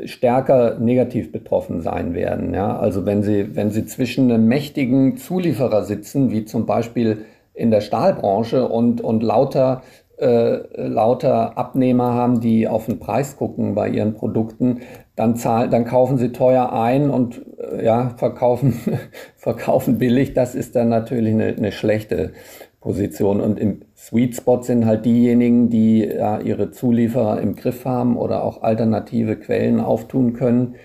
stärker 0.06 0.80
negativ 0.80 1.32
betroffen 1.32 1.82
sein 1.82 2.16
werden. 2.16 2.56
Ja? 2.56 2.80
Also 2.80 3.06
wenn 3.06 3.22
sie, 3.22 3.56
wenn 3.56 3.70
sie 3.70 3.86
zwischen 3.86 4.32
einem 4.32 4.48
mächtigen 4.48 5.18
Zulieferer 5.18 5.84
sitzen, 5.84 6.32
wie 6.32 6.44
zum 6.44 6.66
Beispiel 6.66 7.26
in 7.54 7.70
der 7.70 7.82
Stahlbranche 7.82 8.68
und, 8.68 9.02
und 9.02 9.22
lauter 9.22 9.84
äh, 10.22 10.88
lauter 10.88 11.58
Abnehmer 11.58 12.14
haben, 12.14 12.40
die 12.40 12.68
auf 12.68 12.86
den 12.86 13.00
Preis 13.00 13.38
gucken 13.38 13.76
bei 13.76 13.90
ihren 13.90 14.14
Produkten, 14.14 14.82
dann, 15.16 15.36
zahlen, 15.36 15.72
dann 15.72 15.86
kaufen 15.86 16.18
sie 16.18 16.32
teuer 16.32 16.72
ein 16.72 17.10
und 17.10 17.42
äh, 17.60 17.84
ja, 17.84 18.10
verkaufen, 18.18 18.80
verkaufen 19.36 19.98
billig. 19.98 20.34
Das 20.34 20.56
ist 20.56 20.76
dann 20.76 20.90
natürlich 20.90 21.34
eine, 21.34 21.48
eine 21.48 21.72
schlechte 21.72 22.32
Position. 22.80 23.42
Und 23.42 23.60
im 23.60 23.82
Sweet 23.96 24.36
Spot 24.36 24.62
sind 24.62 24.86
halt 24.86 25.06
diejenigen, 25.06 25.70
die 25.70 26.06
ja, 26.06 26.40
ihre 26.40 26.72
Zulieferer 26.72 27.42
im 27.42 27.56
Griff 27.56 27.86
haben 27.86 28.18
oder 28.18 28.44
auch 28.44 28.64
alternative 28.64 29.36
Quellen 29.38 29.80
auftun 29.80 30.34
können 30.34 30.76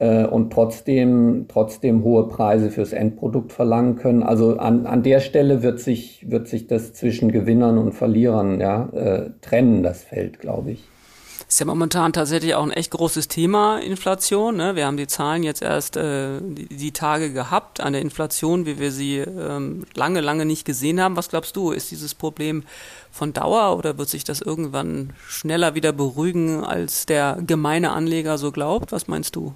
äh, 0.00 0.24
und 0.24 0.52
trotzdem, 0.52 1.44
trotzdem 1.46 2.02
hohe 2.02 2.26
Preise 2.26 2.70
fürs 2.70 2.92
Endprodukt 2.92 3.52
verlangen 3.52 3.96
können. 3.96 4.22
Also 4.22 4.56
an, 4.56 4.86
an 4.86 5.02
der 5.02 5.20
Stelle 5.20 5.62
wird 5.62 5.78
sich, 5.78 6.28
wird 6.28 6.48
sich 6.48 6.66
das 6.66 6.94
zwischen 6.94 7.30
Gewinnern 7.30 7.78
und 7.78 7.92
Verlierern 7.92 8.60
ja, 8.60 8.88
äh, 8.88 9.30
trennen, 9.42 9.82
das 9.82 10.02
Feld, 10.02 10.40
glaube 10.40 10.72
ich. 10.72 10.88
Ist 11.48 11.58
ja 11.58 11.66
momentan 11.66 12.12
tatsächlich 12.12 12.54
auch 12.54 12.62
ein 12.62 12.70
echt 12.70 12.92
großes 12.92 13.26
Thema, 13.28 13.78
Inflation. 13.80 14.56
Ne? 14.56 14.76
Wir 14.76 14.86
haben 14.86 14.96
die 14.96 15.08
Zahlen 15.08 15.42
jetzt 15.42 15.62
erst 15.62 15.96
äh, 15.96 16.40
die, 16.40 16.68
die 16.68 16.92
Tage 16.92 17.32
gehabt, 17.32 17.80
eine 17.80 18.00
Inflation, 18.00 18.66
wie 18.66 18.78
wir 18.78 18.92
sie 18.92 19.18
ähm, 19.18 19.84
lange, 19.94 20.20
lange 20.20 20.46
nicht 20.46 20.64
gesehen 20.64 21.00
haben. 21.00 21.16
Was 21.16 21.28
glaubst 21.28 21.56
du, 21.56 21.72
ist 21.72 21.90
dieses 21.90 22.14
Problem 22.14 22.62
von 23.10 23.32
Dauer 23.32 23.76
oder 23.76 23.98
wird 23.98 24.08
sich 24.08 24.22
das 24.22 24.40
irgendwann 24.40 25.12
schneller 25.26 25.74
wieder 25.74 25.92
beruhigen, 25.92 26.64
als 26.64 27.04
der 27.04 27.38
gemeine 27.44 27.90
Anleger 27.90 28.38
so 28.38 28.52
glaubt? 28.52 28.92
Was 28.92 29.08
meinst 29.08 29.34
du? 29.34 29.52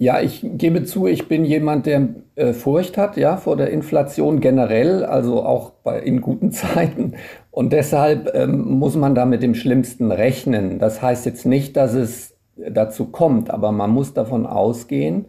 Ja, 0.00 0.22
ich 0.22 0.40
gebe 0.42 0.84
zu, 0.84 1.06
ich 1.06 1.28
bin 1.28 1.44
jemand, 1.44 1.84
der 1.84 2.08
äh, 2.34 2.54
Furcht 2.54 2.96
hat, 2.96 3.18
ja, 3.18 3.36
vor 3.36 3.58
der 3.58 3.68
Inflation 3.68 4.40
generell, 4.40 5.04
also 5.04 5.42
auch 5.44 5.72
bei, 5.84 6.00
in 6.00 6.22
guten 6.22 6.52
Zeiten. 6.52 7.16
Und 7.50 7.74
deshalb 7.74 8.30
ähm, 8.34 8.78
muss 8.78 8.96
man 8.96 9.14
da 9.14 9.26
mit 9.26 9.42
dem 9.42 9.54
Schlimmsten 9.54 10.10
rechnen. 10.10 10.78
Das 10.78 11.02
heißt 11.02 11.26
jetzt 11.26 11.44
nicht, 11.44 11.76
dass 11.76 11.92
es 11.92 12.34
dazu 12.56 13.08
kommt, 13.10 13.50
aber 13.50 13.72
man 13.72 13.90
muss 13.90 14.14
davon 14.14 14.46
ausgehen 14.46 15.26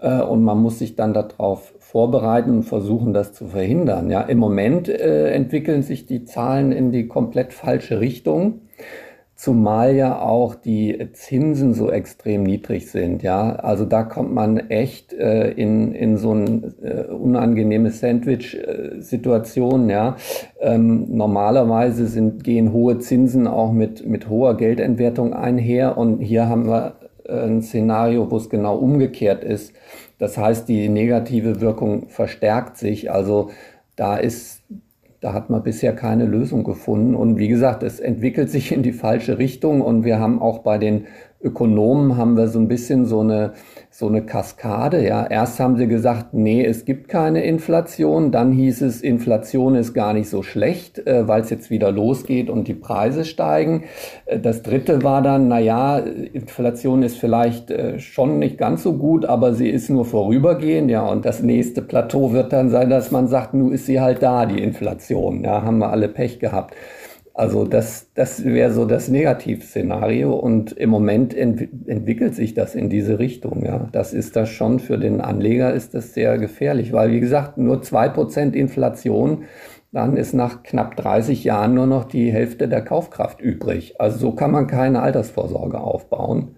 äh, 0.00 0.22
und 0.22 0.42
man 0.42 0.56
muss 0.56 0.78
sich 0.78 0.96
dann 0.96 1.12
darauf 1.12 1.74
vorbereiten 1.78 2.48
und 2.48 2.62
versuchen, 2.62 3.12
das 3.12 3.34
zu 3.34 3.48
verhindern. 3.48 4.08
Ja, 4.08 4.22
im 4.22 4.38
Moment 4.38 4.88
äh, 4.88 5.32
entwickeln 5.32 5.82
sich 5.82 6.06
die 6.06 6.24
Zahlen 6.24 6.72
in 6.72 6.92
die 6.92 7.08
komplett 7.08 7.52
falsche 7.52 8.00
Richtung. 8.00 8.62
Zumal 9.36 9.96
ja 9.96 10.20
auch 10.20 10.54
die 10.54 11.08
Zinsen 11.12 11.74
so 11.74 11.90
extrem 11.90 12.44
niedrig 12.44 12.88
sind, 12.90 13.24
ja. 13.24 13.56
Also 13.56 13.84
da 13.84 14.04
kommt 14.04 14.32
man 14.32 14.58
echt 14.70 15.12
äh, 15.12 15.50
in, 15.50 15.92
in 15.92 16.16
so 16.18 16.32
ein 16.32 16.74
äh, 16.82 17.12
unangenehme 17.12 17.90
Sandwich-Situation, 17.90 19.90
ja. 19.90 20.16
Ähm, 20.60 21.16
normalerweise 21.16 22.06
sind, 22.06 22.44
gehen 22.44 22.72
hohe 22.72 23.00
Zinsen 23.00 23.48
auch 23.48 23.72
mit, 23.72 24.06
mit 24.06 24.28
hoher 24.28 24.56
Geldentwertung 24.56 25.34
einher 25.34 25.98
und 25.98 26.20
hier 26.20 26.48
haben 26.48 26.68
wir 26.68 26.94
äh, 27.26 27.32
ein 27.32 27.62
Szenario, 27.62 28.30
wo 28.30 28.36
es 28.36 28.48
genau 28.48 28.76
umgekehrt 28.76 29.42
ist. 29.42 29.72
Das 30.18 30.38
heißt, 30.38 30.68
die 30.68 30.88
negative 30.88 31.60
Wirkung 31.60 32.08
verstärkt 32.08 32.76
sich. 32.76 33.10
Also 33.10 33.50
da 33.96 34.16
ist 34.16 34.62
da 35.24 35.32
hat 35.32 35.48
man 35.48 35.62
bisher 35.62 35.94
keine 35.94 36.26
Lösung 36.26 36.64
gefunden. 36.64 37.14
Und 37.14 37.38
wie 37.38 37.48
gesagt, 37.48 37.82
es 37.82 37.98
entwickelt 37.98 38.50
sich 38.50 38.72
in 38.72 38.82
die 38.82 38.92
falsche 38.92 39.38
Richtung. 39.38 39.80
Und 39.80 40.04
wir 40.04 40.18
haben 40.18 40.38
auch 40.38 40.58
bei 40.58 40.76
den 40.76 41.06
Ökonomen 41.44 42.16
haben 42.16 42.36
wir 42.36 42.48
so 42.48 42.58
ein 42.58 42.68
bisschen 42.68 43.04
so 43.04 43.20
eine, 43.20 43.52
so 43.90 44.08
eine 44.08 44.22
Kaskade. 44.22 45.06
Ja, 45.06 45.26
erst 45.26 45.60
haben 45.60 45.76
sie 45.76 45.86
gesagt, 45.86 46.32
nee, 46.32 46.64
es 46.64 46.86
gibt 46.86 47.08
keine 47.08 47.44
Inflation. 47.44 48.32
Dann 48.32 48.50
hieß 48.50 48.80
es, 48.80 49.02
Inflation 49.02 49.76
ist 49.76 49.92
gar 49.92 50.14
nicht 50.14 50.30
so 50.30 50.42
schlecht, 50.42 51.06
äh, 51.06 51.28
weil 51.28 51.42
es 51.42 51.50
jetzt 51.50 51.70
wieder 51.70 51.92
losgeht 51.92 52.48
und 52.48 52.66
die 52.66 52.74
Preise 52.74 53.26
steigen. 53.26 53.84
Äh, 54.24 54.40
das 54.40 54.62
dritte 54.62 55.02
war 55.02 55.20
dann, 55.20 55.48
na 55.48 55.60
ja, 55.60 55.98
Inflation 55.98 57.02
ist 57.02 57.18
vielleicht 57.18 57.70
äh, 57.70 57.98
schon 57.98 58.38
nicht 58.38 58.56
ganz 58.56 58.82
so 58.82 58.94
gut, 58.94 59.26
aber 59.26 59.52
sie 59.52 59.68
ist 59.68 59.90
nur 59.90 60.06
vorübergehend. 60.06 60.90
Ja, 60.90 61.06
und 61.06 61.26
das 61.26 61.42
nächste 61.42 61.82
Plateau 61.82 62.32
wird 62.32 62.54
dann 62.54 62.70
sein, 62.70 62.88
dass 62.88 63.10
man 63.10 63.28
sagt, 63.28 63.52
nun 63.52 63.72
ist 63.72 63.84
sie 63.84 64.00
halt 64.00 64.22
da, 64.22 64.46
die 64.46 64.62
Inflation. 64.62 65.44
Ja, 65.44 65.62
haben 65.62 65.78
wir 65.78 65.90
alle 65.90 66.08
Pech 66.08 66.40
gehabt. 66.40 66.74
Also 67.36 67.64
das, 67.64 68.12
das 68.14 68.44
wäre 68.44 68.70
so 68.70 68.84
das 68.84 69.08
Negativszenario 69.08 70.32
und 70.32 70.70
im 70.72 70.88
Moment 70.90 71.34
ent 71.34 71.68
entwickelt 71.88 72.36
sich 72.36 72.54
das 72.54 72.76
in 72.76 72.88
diese 72.88 73.18
Richtung. 73.18 73.64
Ja, 73.64 73.88
das 73.90 74.14
ist 74.14 74.36
das 74.36 74.48
schon 74.50 74.78
für 74.78 74.98
den 74.98 75.20
Anleger 75.20 75.74
ist 75.74 75.94
das 75.94 76.14
sehr 76.14 76.38
gefährlich, 76.38 76.92
weil 76.92 77.10
wie 77.10 77.18
gesagt 77.18 77.58
nur 77.58 77.82
zwei 77.82 78.08
Prozent 78.08 78.54
Inflation, 78.54 79.44
dann 79.90 80.16
ist 80.16 80.32
nach 80.32 80.62
knapp 80.62 80.96
30 80.96 81.42
Jahren 81.42 81.74
nur 81.74 81.86
noch 81.88 82.04
die 82.04 82.32
Hälfte 82.32 82.68
der 82.68 82.82
Kaufkraft 82.82 83.40
übrig. 83.40 84.00
Also 84.00 84.18
so 84.18 84.32
kann 84.32 84.52
man 84.52 84.68
keine 84.68 85.02
Altersvorsorge 85.02 85.80
aufbauen. 85.80 86.56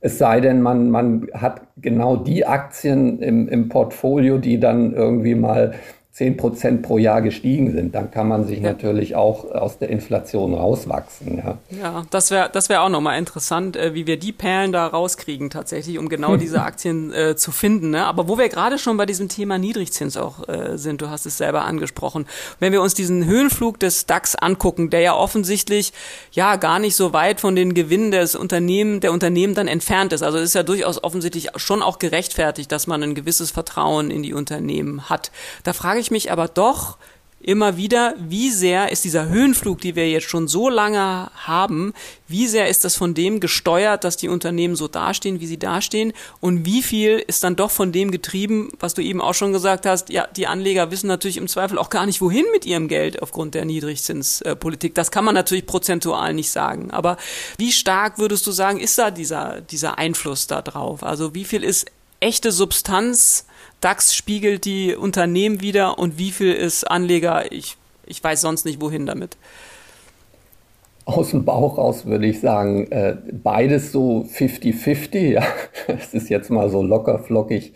Es 0.00 0.18
sei 0.18 0.40
denn, 0.40 0.62
man, 0.62 0.90
man 0.90 1.28
hat 1.34 1.62
genau 1.76 2.16
die 2.16 2.46
Aktien 2.46 3.20
im, 3.20 3.48
im 3.48 3.68
Portfolio, 3.68 4.38
die 4.38 4.60
dann 4.60 4.94
irgendwie 4.94 5.34
mal 5.34 5.74
10 6.14 6.36
Prozent 6.36 6.82
pro 6.82 6.96
Jahr 6.96 7.22
gestiegen 7.22 7.72
sind, 7.72 7.92
dann 7.96 8.12
kann 8.12 8.28
man 8.28 8.46
sich 8.46 8.60
ja. 8.60 8.70
natürlich 8.70 9.16
auch 9.16 9.50
aus 9.50 9.78
der 9.78 9.88
Inflation 9.88 10.54
rauswachsen. 10.54 11.38
Ja, 11.38 11.58
ja 11.70 12.06
das 12.10 12.30
wäre 12.30 12.48
das 12.52 12.68
wäre 12.68 12.82
auch 12.82 12.88
nochmal 12.88 13.18
interessant, 13.18 13.76
äh, 13.76 13.94
wie 13.94 14.06
wir 14.06 14.16
die 14.16 14.30
Perlen 14.30 14.70
da 14.70 14.86
rauskriegen 14.86 15.50
tatsächlich, 15.50 15.98
um 15.98 16.08
genau 16.08 16.36
diese 16.44 16.62
Aktien 16.62 17.12
äh, 17.12 17.34
zu 17.34 17.50
finden. 17.50 17.90
Ne? 17.90 18.06
Aber 18.06 18.28
wo 18.28 18.38
wir 18.38 18.48
gerade 18.48 18.78
schon 18.78 18.96
bei 18.96 19.06
diesem 19.06 19.28
Thema 19.28 19.58
Niedrigzins 19.58 20.16
auch 20.16 20.48
äh, 20.48 20.78
sind, 20.78 21.02
du 21.02 21.10
hast 21.10 21.26
es 21.26 21.36
selber 21.36 21.64
angesprochen, 21.64 22.26
wenn 22.60 22.72
wir 22.72 22.80
uns 22.80 22.94
diesen 22.94 23.24
Höhenflug 23.24 23.80
des 23.80 24.06
DAX 24.06 24.36
angucken, 24.36 24.90
der 24.90 25.00
ja 25.00 25.16
offensichtlich 25.16 25.92
ja 26.30 26.54
gar 26.54 26.78
nicht 26.78 26.94
so 26.94 27.12
weit 27.12 27.40
von 27.40 27.56
den 27.56 27.74
Gewinnen 27.74 28.12
des 28.12 28.36
Unternehmen, 28.36 29.00
der 29.00 29.10
Unternehmen 29.10 29.56
dann 29.56 29.66
entfernt 29.66 30.12
ist. 30.12 30.22
Also 30.22 30.38
es 30.38 30.44
ist 30.44 30.54
ja 30.54 30.62
durchaus 30.62 31.02
offensichtlich 31.02 31.48
schon 31.56 31.82
auch 31.82 31.98
gerechtfertigt, 31.98 32.70
dass 32.70 32.86
man 32.86 33.02
ein 33.02 33.16
gewisses 33.16 33.50
Vertrauen 33.50 34.12
in 34.12 34.22
die 34.22 34.32
Unternehmen 34.32 35.10
hat. 35.10 35.32
Da 35.64 35.72
frage 35.72 35.98
ich 35.98 36.03
ich 36.04 36.10
mich 36.10 36.30
aber 36.30 36.48
doch 36.48 36.98
immer 37.44 37.76
wieder, 37.76 38.14
wie 38.18 38.50
sehr 38.50 38.90
ist 38.90 39.04
dieser 39.04 39.28
Höhenflug, 39.28 39.80
die 39.80 39.94
wir 39.94 40.08
jetzt 40.08 40.28
schon 40.28 40.48
so 40.48 40.68
lange 40.68 41.30
haben, 41.34 41.92
wie 42.26 42.46
sehr 42.46 42.68
ist 42.68 42.84
das 42.84 42.96
von 42.96 43.12
dem 43.12 43.38
gesteuert, 43.38 44.02
dass 44.02 44.16
die 44.16 44.28
Unternehmen 44.28 44.76
so 44.76 44.88
dastehen, 44.88 45.40
wie 45.40 45.46
sie 45.46 45.58
dastehen 45.58 46.14
und 46.40 46.64
wie 46.64 46.82
viel 46.82 47.22
ist 47.26 47.44
dann 47.44 47.54
doch 47.54 47.70
von 47.70 47.92
dem 47.92 48.10
getrieben, 48.10 48.70
was 48.80 48.94
du 48.94 49.02
eben 49.02 49.20
auch 49.20 49.34
schon 49.34 49.52
gesagt 49.52 49.84
hast, 49.84 50.08
ja, 50.08 50.26
die 50.26 50.46
Anleger 50.46 50.90
wissen 50.90 51.06
natürlich 51.06 51.36
im 51.36 51.48
Zweifel 51.48 51.78
auch 51.78 51.90
gar 51.90 52.06
nicht, 52.06 52.20
wohin 52.22 52.46
mit 52.52 52.64
ihrem 52.64 52.88
Geld 52.88 53.20
aufgrund 53.20 53.54
der 53.54 53.66
Niedrigzinspolitik. 53.66 54.94
Das 54.94 55.10
kann 55.10 55.24
man 55.24 55.34
natürlich 55.34 55.66
prozentual 55.66 56.32
nicht 56.32 56.50
sagen, 56.50 56.90
aber 56.90 57.18
wie 57.58 57.72
stark 57.72 58.18
würdest 58.18 58.46
du 58.46 58.52
sagen, 58.52 58.80
ist 58.80 58.96
da 58.96 59.10
dieser, 59.10 59.60
dieser 59.60 59.98
Einfluss 59.98 60.46
da 60.46 60.62
drauf? 60.62 61.02
Also 61.02 61.34
wie 61.34 61.44
viel 61.44 61.62
ist 61.62 61.86
echte 62.20 62.52
Substanz 62.52 63.46
DAX 63.84 64.14
spiegelt 64.14 64.64
die 64.64 64.94
Unternehmen 64.94 65.60
wieder 65.60 65.98
und 65.98 66.18
wie 66.18 66.30
viel 66.30 66.54
ist 66.54 66.90
Anleger? 66.90 67.52
Ich, 67.52 67.76
ich 68.06 68.24
weiß 68.24 68.40
sonst 68.40 68.64
nicht, 68.64 68.80
wohin 68.80 69.04
damit. 69.04 69.36
Aus 71.04 71.32
dem 71.32 71.44
Bauch 71.44 71.76
raus 71.76 72.06
würde 72.06 72.26
ich 72.26 72.40
sagen, 72.40 72.90
äh, 72.90 73.16
beides 73.30 73.92
so 73.92 74.24
50-50. 74.26 75.18
Ja. 75.32 75.42
Das 75.86 76.14
ist 76.14 76.30
jetzt 76.30 76.50
mal 76.50 76.70
so 76.70 76.82
locker 76.82 77.18
flockig 77.18 77.74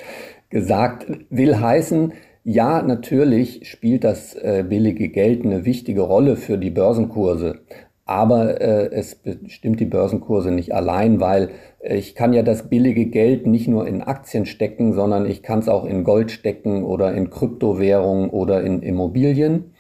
gesagt. 0.49 1.07
Will 1.29 1.61
heißen, 1.61 2.15
ja, 2.43 2.81
natürlich 2.81 3.69
spielt 3.69 4.03
das 4.05 4.35
äh, 4.35 4.65
billige 4.67 5.11
Geld 5.11 5.45
eine 5.45 5.67
wichtige 5.67 6.01
Rolle 6.01 6.37
für 6.37 6.57
die 6.57 6.71
Börsenkurse. 6.71 7.61
Aber 8.09 8.59
äh, 8.63 8.89
es 8.91 9.17
bestimmt 9.17 9.81
die 9.81 9.85
Börsenkurse 9.85 10.51
nicht 10.51 10.75
allein, 10.75 11.21
weil 11.21 11.51
ich 11.83 12.15
kann 12.15 12.33
ja 12.33 12.43
das 12.43 12.71
billige 12.71 13.05
Geld 13.05 13.47
nicht 13.47 13.69
nur 13.69 13.87
in 13.87 14.01
Aktien 14.01 14.47
stecken, 14.47 14.95
sondern 14.95 15.27
ich 15.27 15.43
kann 15.43 15.59
es 15.59 15.69
auch 15.69 15.85
in 15.85 16.05
Gold 16.05 16.31
stecken 16.31 16.85
oder 16.85 17.13
in 17.13 17.29
Kryptowährungen 17.29 18.31
oder 18.31 18.63
in 18.63 18.81
Immobilien. 18.81 19.75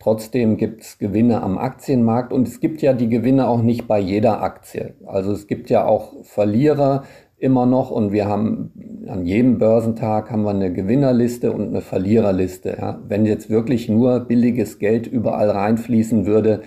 Trotzdem 0.00 0.56
gibt 0.56 0.82
es 0.82 0.98
Gewinne 0.98 1.40
am 1.40 1.56
Aktienmarkt 1.56 2.32
und 2.32 2.48
es 2.48 2.58
gibt 2.58 2.82
ja 2.82 2.94
die 2.94 3.08
Gewinne 3.08 3.46
auch 3.46 3.62
nicht 3.62 3.86
bei 3.86 4.00
jeder 4.00 4.42
Aktie. 4.42 4.94
Also 5.06 5.30
es 5.30 5.46
gibt 5.46 5.70
ja 5.70 5.84
auch 5.84 6.24
Verlierer 6.24 7.04
immer 7.36 7.64
noch 7.64 7.92
und 7.92 8.10
wir 8.10 8.26
haben 8.26 9.04
an 9.06 9.24
jedem 9.24 9.58
Börsentag 9.58 10.32
haben 10.32 10.42
wir 10.42 10.50
eine 10.50 10.72
Gewinnerliste 10.72 11.52
und 11.52 11.68
eine 11.68 11.80
Verliererliste. 11.80 12.76
Ja. 12.80 13.00
Wenn 13.06 13.24
jetzt 13.24 13.50
wirklich 13.50 13.88
nur 13.88 14.18
billiges 14.18 14.80
Geld 14.80 15.06
überall 15.06 15.48
reinfließen 15.48 16.26
würde, 16.26 16.62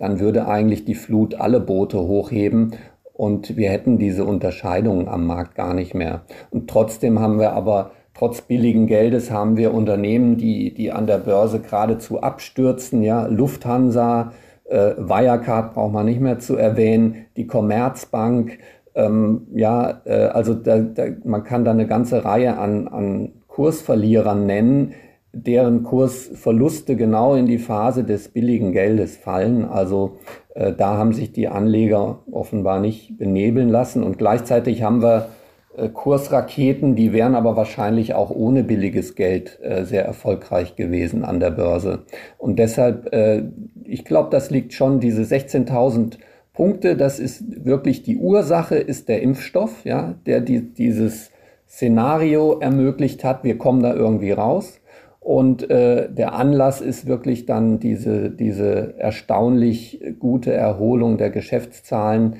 dann 0.00 0.18
würde 0.18 0.48
eigentlich 0.48 0.84
die 0.84 0.94
Flut 0.94 1.34
alle 1.36 1.60
Boote 1.60 1.98
hochheben 1.98 2.72
und 3.12 3.58
wir 3.58 3.68
hätten 3.68 3.98
diese 3.98 4.24
Unterscheidungen 4.24 5.06
am 5.06 5.26
Markt 5.26 5.54
gar 5.54 5.74
nicht 5.74 5.94
mehr. 5.94 6.22
Und 6.50 6.70
trotzdem 6.70 7.20
haben 7.20 7.38
wir 7.38 7.52
aber, 7.52 7.90
trotz 8.14 8.40
billigen 8.40 8.86
Geldes, 8.86 9.30
haben 9.30 9.58
wir 9.58 9.74
Unternehmen, 9.74 10.38
die, 10.38 10.72
die 10.72 10.90
an 10.90 11.06
der 11.06 11.18
Börse 11.18 11.60
geradezu 11.60 12.22
abstürzen. 12.22 13.02
Ja, 13.02 13.26
Lufthansa, 13.26 14.32
äh, 14.64 14.94
Wirecard 14.96 15.74
braucht 15.74 15.92
man 15.92 16.06
nicht 16.06 16.20
mehr 16.20 16.38
zu 16.38 16.56
erwähnen, 16.56 17.26
die 17.36 17.46
Commerzbank. 17.46 18.58
Ähm, 18.94 19.48
ja, 19.54 20.00
äh, 20.06 20.28
also 20.28 20.54
da, 20.54 20.78
da, 20.78 21.04
man 21.22 21.44
kann 21.44 21.66
da 21.66 21.72
eine 21.72 21.86
ganze 21.86 22.24
Reihe 22.24 22.56
an, 22.56 22.88
an 22.88 23.32
Kursverlierern 23.48 24.46
nennen, 24.46 24.94
deren 25.32 25.84
Kursverluste 25.84 26.96
genau 26.96 27.34
in 27.34 27.46
die 27.46 27.58
Phase 27.58 28.04
des 28.04 28.28
billigen 28.28 28.72
Geldes 28.72 29.16
fallen. 29.16 29.64
Also 29.64 30.18
äh, 30.54 30.72
da 30.72 30.96
haben 30.96 31.12
sich 31.12 31.32
die 31.32 31.48
Anleger 31.48 32.20
offenbar 32.30 32.80
nicht 32.80 33.16
benebeln 33.18 33.68
lassen. 33.68 34.02
Und 34.02 34.18
gleichzeitig 34.18 34.82
haben 34.82 35.02
wir 35.02 35.28
äh, 35.76 35.88
Kursraketen, 35.88 36.96
die 36.96 37.12
wären 37.12 37.36
aber 37.36 37.56
wahrscheinlich 37.56 38.14
auch 38.14 38.30
ohne 38.30 38.64
billiges 38.64 39.14
Geld 39.14 39.58
äh, 39.62 39.84
sehr 39.84 40.04
erfolgreich 40.04 40.74
gewesen 40.74 41.24
an 41.24 41.38
der 41.38 41.50
Börse. 41.50 42.00
Und 42.38 42.58
deshalb, 42.58 43.12
äh, 43.12 43.44
ich 43.84 44.04
glaube, 44.04 44.30
das 44.30 44.50
liegt 44.50 44.72
schon, 44.72 44.98
diese 44.98 45.22
16.000 45.22 46.18
Punkte, 46.52 46.96
das 46.96 47.20
ist 47.20 47.64
wirklich 47.64 48.02
die 48.02 48.16
Ursache, 48.16 48.74
ist 48.76 49.08
der 49.08 49.22
Impfstoff, 49.22 49.84
ja, 49.84 50.14
der 50.26 50.40
die, 50.40 50.74
dieses 50.74 51.30
Szenario 51.68 52.58
ermöglicht 52.58 53.22
hat. 53.22 53.44
Wir 53.44 53.56
kommen 53.56 53.82
da 53.82 53.94
irgendwie 53.94 54.32
raus. 54.32 54.79
Und 55.20 55.70
äh, 55.70 56.10
der 56.10 56.32
Anlass 56.32 56.80
ist 56.80 57.06
wirklich 57.06 57.44
dann 57.44 57.78
diese, 57.78 58.30
diese 58.30 58.94
erstaunlich 58.98 60.02
gute 60.18 60.52
Erholung 60.52 61.18
der 61.18 61.30
Geschäftszahlen, 61.30 62.36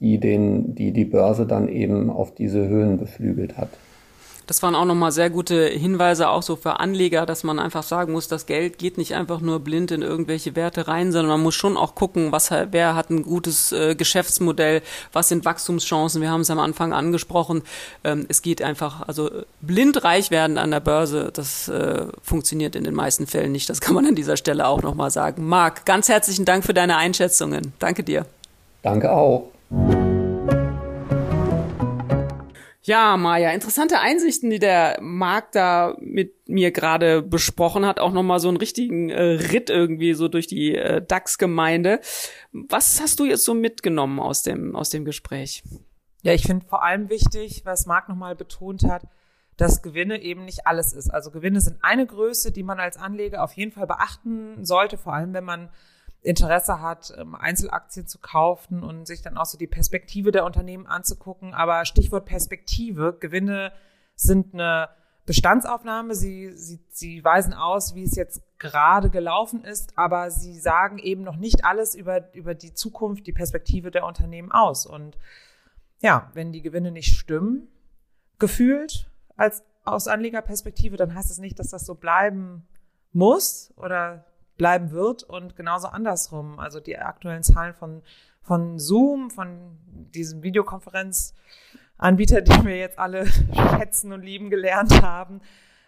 die, 0.00 0.18
den, 0.18 0.74
die 0.74 0.92
die 0.92 1.04
Börse 1.04 1.46
dann 1.46 1.68
eben 1.68 2.10
auf 2.10 2.34
diese 2.34 2.66
Höhen 2.66 2.96
beflügelt 2.96 3.58
hat. 3.58 3.68
Das 4.46 4.62
waren 4.62 4.74
auch 4.74 4.84
nochmal 4.84 5.12
sehr 5.12 5.30
gute 5.30 5.66
Hinweise, 5.66 6.28
auch 6.28 6.42
so 6.42 6.56
für 6.56 6.78
Anleger, 6.80 7.24
dass 7.24 7.44
man 7.44 7.58
einfach 7.58 7.82
sagen 7.82 8.12
muss, 8.12 8.28
das 8.28 8.46
Geld 8.46 8.78
geht 8.78 8.98
nicht 8.98 9.14
einfach 9.14 9.40
nur 9.40 9.60
blind 9.60 9.90
in 9.90 10.02
irgendwelche 10.02 10.54
Werte 10.54 10.86
rein, 10.86 11.12
sondern 11.12 11.30
man 11.30 11.42
muss 11.42 11.54
schon 11.54 11.76
auch 11.76 11.94
gucken, 11.94 12.32
was, 12.32 12.50
wer 12.50 12.94
hat 12.94 13.10
ein 13.10 13.22
gutes 13.22 13.72
äh, 13.72 13.94
Geschäftsmodell, 13.94 14.82
was 15.12 15.28
sind 15.28 15.44
Wachstumschancen. 15.44 16.20
Wir 16.20 16.30
haben 16.30 16.42
es 16.42 16.50
am 16.50 16.58
Anfang 16.58 16.92
angesprochen. 16.92 17.62
Ähm, 18.04 18.26
es 18.28 18.42
geht 18.42 18.60
einfach, 18.60 19.08
also 19.08 19.30
blind 19.60 20.04
reich 20.04 20.30
werden 20.30 20.58
an 20.58 20.70
der 20.70 20.80
Börse, 20.80 21.30
das 21.32 21.68
äh, 21.68 22.06
funktioniert 22.22 22.76
in 22.76 22.84
den 22.84 22.94
meisten 22.94 23.26
Fällen 23.26 23.52
nicht. 23.52 23.70
Das 23.70 23.80
kann 23.80 23.94
man 23.94 24.06
an 24.06 24.14
dieser 24.14 24.36
Stelle 24.36 24.66
auch 24.66 24.82
nochmal 24.82 25.10
sagen. 25.10 25.46
Marc, 25.46 25.86
ganz 25.86 26.08
herzlichen 26.08 26.44
Dank 26.44 26.64
für 26.64 26.74
deine 26.74 26.96
Einschätzungen. 26.96 27.72
Danke 27.78 28.02
dir. 28.02 28.26
Danke 28.82 29.10
auch. 29.10 29.53
Ja, 32.86 33.16
Maja, 33.16 33.50
interessante 33.50 33.98
Einsichten, 34.00 34.50
die 34.50 34.58
der 34.58 34.98
Marc 35.00 35.52
da 35.52 35.96
mit 36.00 36.50
mir 36.50 36.70
gerade 36.70 37.22
besprochen 37.22 37.86
hat. 37.86 37.98
Auch 37.98 38.12
nochmal 38.12 38.40
so 38.40 38.48
einen 38.48 38.58
richtigen 38.58 39.08
äh, 39.08 39.22
Ritt 39.22 39.70
irgendwie 39.70 40.12
so 40.12 40.28
durch 40.28 40.46
die 40.46 40.74
äh, 40.74 41.00
DAX-Gemeinde. 41.00 42.00
Was 42.52 43.00
hast 43.00 43.20
du 43.20 43.24
jetzt 43.24 43.44
so 43.44 43.54
mitgenommen 43.54 44.20
aus 44.20 44.42
dem, 44.42 44.76
aus 44.76 44.90
dem 44.90 45.06
Gespräch? 45.06 45.62
Ja, 46.22 46.34
ich 46.34 46.42
finde 46.46 46.66
vor 46.66 46.84
allem 46.84 47.08
wichtig, 47.08 47.62
was 47.64 47.86
Marc 47.86 48.10
nochmal 48.10 48.36
betont 48.36 48.84
hat, 48.84 49.04
dass 49.56 49.80
Gewinne 49.80 50.20
eben 50.20 50.44
nicht 50.44 50.66
alles 50.66 50.92
ist. 50.92 51.08
Also 51.08 51.30
Gewinne 51.30 51.62
sind 51.62 51.78
eine 51.80 52.06
Größe, 52.06 52.52
die 52.52 52.62
man 52.62 52.80
als 52.80 52.98
Anleger 52.98 53.44
auf 53.44 53.54
jeden 53.54 53.72
Fall 53.72 53.86
beachten 53.86 54.62
sollte, 54.62 54.98
vor 54.98 55.14
allem 55.14 55.32
wenn 55.32 55.44
man 55.44 55.70
Interesse 56.24 56.80
hat, 56.80 57.12
ähm, 57.18 57.34
Einzelaktien 57.34 58.06
zu 58.06 58.18
kaufen 58.18 58.82
und 58.82 59.06
sich 59.06 59.20
dann 59.20 59.36
auch 59.36 59.44
so 59.44 59.58
die 59.58 59.66
Perspektive 59.66 60.32
der 60.32 60.44
Unternehmen 60.44 60.86
anzugucken. 60.86 61.52
Aber 61.52 61.84
Stichwort 61.84 62.24
Perspektive, 62.24 63.16
Gewinne 63.20 63.72
sind 64.16 64.54
eine 64.54 64.88
Bestandsaufnahme. 65.26 66.14
Sie, 66.14 66.50
sie, 66.56 66.80
sie 66.88 67.22
weisen 67.22 67.52
aus, 67.52 67.94
wie 67.94 68.04
es 68.04 68.16
jetzt 68.16 68.42
gerade 68.58 69.10
gelaufen 69.10 69.64
ist, 69.64 69.98
aber 69.98 70.30
sie 70.30 70.58
sagen 70.58 70.98
eben 70.98 71.22
noch 71.22 71.36
nicht 71.36 71.66
alles 71.66 71.94
über, 71.94 72.34
über 72.34 72.54
die 72.54 72.72
Zukunft, 72.72 73.26
die 73.26 73.32
Perspektive 73.32 73.90
der 73.90 74.06
Unternehmen 74.06 74.50
aus. 74.50 74.86
Und 74.86 75.18
ja, 76.00 76.30
wenn 76.32 76.52
die 76.52 76.62
Gewinne 76.62 76.90
nicht 76.90 77.14
stimmen, 77.14 77.68
gefühlt 78.38 79.10
als 79.36 79.62
aus 79.84 80.08
Anlegerperspektive, 80.08 80.96
dann 80.96 81.14
heißt 81.14 81.30
es 81.30 81.38
nicht, 81.38 81.58
dass 81.58 81.68
das 81.68 81.84
so 81.84 81.94
bleiben 81.94 82.66
muss 83.12 83.74
oder 83.76 84.24
bleiben 84.56 84.90
wird 84.90 85.22
und 85.22 85.56
genauso 85.56 85.88
andersrum. 85.88 86.58
Also 86.58 86.80
die 86.80 86.98
aktuellen 86.98 87.42
Zahlen 87.42 87.74
von, 87.74 88.02
von 88.42 88.78
Zoom, 88.78 89.30
von 89.30 89.78
diesem 89.86 90.42
Videokonferenzanbieter, 90.42 92.42
den 92.42 92.64
wir 92.64 92.76
jetzt 92.76 92.98
alle 92.98 93.26
schätzen 93.26 94.12
und 94.12 94.22
lieben 94.22 94.50
gelernt 94.50 95.02
haben, 95.02 95.40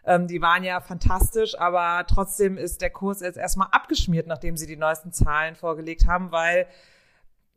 ähm, 0.04 0.28
die 0.28 0.40
waren 0.40 0.64
ja 0.64 0.80
fantastisch, 0.80 1.58
aber 1.58 2.06
trotzdem 2.06 2.56
ist 2.56 2.80
der 2.80 2.90
Kurs 2.90 3.20
jetzt 3.20 3.38
erstmal 3.38 3.68
abgeschmiert, 3.72 4.26
nachdem 4.26 4.56
sie 4.56 4.66
die 4.66 4.76
neuesten 4.76 5.12
Zahlen 5.12 5.56
vorgelegt 5.56 6.06
haben, 6.06 6.30
weil 6.30 6.66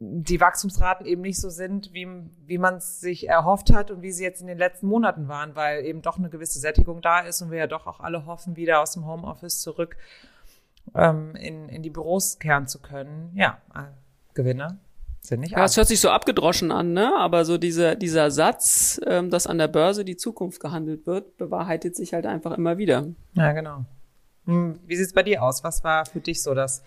die 0.02 0.39
Wachstumsraten 0.39 1.06
eben 1.06 1.22
nicht 1.22 1.41
so 1.41 1.50
sind, 1.50 1.93
wie, 1.93 2.08
wie 2.45 2.58
man 2.58 2.76
es 2.76 3.02
sich 3.02 3.28
erhofft 3.28 3.74
hat 3.74 3.91
und 3.91 4.02
wie 4.02 4.13
sie 4.13 4.24
jetzt 4.24 4.39
in 4.39 4.48
den 4.48 4.58
letzten 4.58 4.88
Monaten 4.88 5.28
waren, 5.28 5.56
weil 5.56 5.86
eben 5.86 6.02
doch 6.02 6.17
eine 6.17 6.30
gewisse 6.30 6.60
Sättigung 6.60 7.02
da 7.02 7.19
ist 7.19 7.41
und 7.41 7.52
wir 7.52 7.60
ja 7.60 7.67
doch 7.67 7.86
auch 7.86 8.00
alle 8.00 8.26
hoffen, 8.26 8.56
wieder 8.56 8.82
aus 8.82 8.93
dem 8.93 9.06
Homeoffice 9.06 9.62
zurück 9.62 9.98
ähm, 10.96 11.36
in, 11.36 11.70
in 11.70 11.84
die 11.84 11.89
Büros 11.89 12.39
kehren 12.39 12.68
zu 12.68 12.80
können. 12.80 13.32
Ja, 13.36 13.60
äh, 13.76 13.84
Gewinner 14.34 14.78
sind 15.22 15.42
nicht 15.42 15.52
Ja, 15.52 15.65
es 15.65 15.78
hört 15.78 15.88
sich 15.88 16.00
so 16.00 16.10
abgedroschen 16.10 16.72
an, 16.72 16.94
ne? 16.94 17.13
Aber 17.18 17.46
so 17.46 17.58
dieser, 17.58 17.96
dieser 17.96 18.32
Satz, 18.32 19.00
ähm, 19.06 19.30
dass 19.30 19.48
an 19.48 19.58
der 19.58 19.68
Börse 19.68 20.06
die 20.06 20.18
Zukunft 20.18 20.60
gehandelt 20.60 21.06
wird, 21.06 21.38
bewahrheitet 21.38 21.96
sich 21.96 22.13
halt 22.13 22.26
einfach 22.26 22.58
immer 22.58 22.78
wieder. 22.78 23.08
Ja, 23.34 23.52
genau. 23.52 23.86
Hm, 24.46 24.80
wie 24.86 24.96
sieht's 24.96 25.13
bei 25.13 25.24
dir 25.24 25.44
aus? 25.44 25.63
Was 25.63 25.84
war 25.84 26.06
für 26.06 26.20
dich 26.20 26.42
so 26.42 26.54
das 26.54 26.84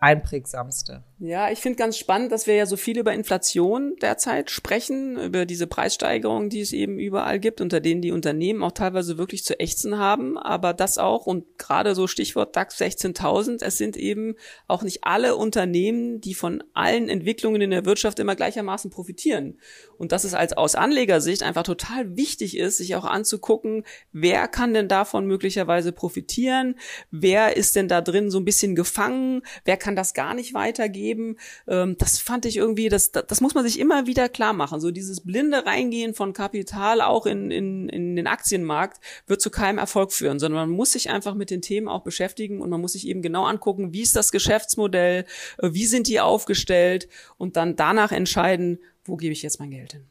einprägsamste? 0.00 1.04
Ja, 1.22 1.50
ich 1.50 1.58
finde 1.58 1.76
ganz 1.76 1.98
spannend, 1.98 2.32
dass 2.32 2.46
wir 2.46 2.54
ja 2.54 2.64
so 2.64 2.78
viel 2.78 2.98
über 2.98 3.12
Inflation 3.12 3.96
derzeit 4.00 4.50
sprechen, 4.50 5.18
über 5.18 5.44
diese 5.44 5.66
Preissteigerungen, 5.66 6.48
die 6.48 6.62
es 6.62 6.72
eben 6.72 6.98
überall 6.98 7.38
gibt, 7.38 7.60
unter 7.60 7.80
denen 7.80 8.00
die 8.00 8.10
Unternehmen 8.10 8.62
auch 8.62 8.72
teilweise 8.72 9.18
wirklich 9.18 9.44
zu 9.44 9.60
ächzen 9.60 9.98
haben. 9.98 10.38
Aber 10.38 10.72
das 10.72 10.96
auch, 10.96 11.26
und 11.26 11.58
gerade 11.58 11.94
so 11.94 12.06
Stichwort 12.06 12.56
DAX 12.56 12.80
16.000, 12.80 13.62
es 13.62 13.76
sind 13.76 13.98
eben 13.98 14.36
auch 14.66 14.82
nicht 14.82 15.04
alle 15.04 15.36
Unternehmen, 15.36 16.22
die 16.22 16.32
von 16.32 16.64
allen 16.72 17.10
Entwicklungen 17.10 17.60
in 17.60 17.70
der 17.70 17.84
Wirtschaft 17.84 18.18
immer 18.18 18.34
gleichermaßen 18.34 18.90
profitieren. 18.90 19.58
Und 19.98 20.12
dass 20.12 20.24
es 20.24 20.32
als 20.32 20.54
aus 20.54 20.74
Anlegersicht 20.74 21.42
einfach 21.42 21.64
total 21.64 22.16
wichtig 22.16 22.56
ist, 22.56 22.78
sich 22.78 22.96
auch 22.96 23.04
anzugucken, 23.04 23.84
wer 24.12 24.48
kann 24.48 24.72
denn 24.72 24.88
davon 24.88 25.26
möglicherweise 25.26 25.92
profitieren? 25.92 26.76
Wer 27.10 27.58
ist 27.58 27.76
denn 27.76 27.88
da 27.88 28.00
drin 28.00 28.30
so 28.30 28.38
ein 28.38 28.46
bisschen 28.46 28.74
gefangen? 28.74 29.42
Wer 29.66 29.76
kann 29.76 29.89
das 29.96 30.14
gar 30.14 30.34
nicht 30.34 30.54
weitergeben? 30.54 31.00
geben. 31.00 31.36
Ähm, 31.66 31.96
das 31.98 32.18
fand 32.18 32.44
ich 32.44 32.56
irgendwie, 32.56 32.88
das, 32.88 33.12
das 33.12 33.40
muss 33.40 33.54
man 33.54 33.64
sich 33.64 33.78
immer 33.78 34.06
wieder 34.06 34.28
klar 34.28 34.52
machen. 34.52 34.80
So 34.80 34.90
dieses 34.90 35.22
blinde 35.22 35.64
Reingehen 35.66 36.14
von 36.14 36.32
Kapital 36.32 37.00
auch 37.00 37.26
in, 37.26 37.50
in, 37.50 37.88
in 37.88 38.16
den 38.16 38.26
Aktienmarkt 38.26 39.00
wird 39.26 39.40
zu 39.40 39.50
keinem 39.50 39.78
Erfolg 39.78 40.12
führen, 40.12 40.38
sondern 40.38 40.68
man 40.68 40.76
muss 40.76 40.92
sich 40.92 41.10
einfach 41.10 41.34
mit 41.34 41.50
den 41.50 41.62
Themen 41.62 41.88
auch 41.88 42.02
beschäftigen 42.02 42.60
und 42.60 42.70
man 42.70 42.80
muss 42.80 42.92
sich 42.92 43.06
eben 43.06 43.22
genau 43.22 43.44
angucken, 43.44 43.92
wie 43.92 44.02
ist 44.02 44.16
das 44.16 44.32
Geschäftsmodell, 44.32 45.24
äh, 45.58 45.70
wie 45.72 45.86
sind 45.86 46.06
die 46.06 46.20
aufgestellt 46.20 47.08
und 47.38 47.56
dann 47.56 47.76
danach 47.76 48.12
entscheiden, 48.12 48.78
wo 49.04 49.16
gebe 49.16 49.32
ich 49.32 49.42
jetzt 49.42 49.60
mein 49.60 49.70
Geld 49.70 49.92
hin. 49.92 50.06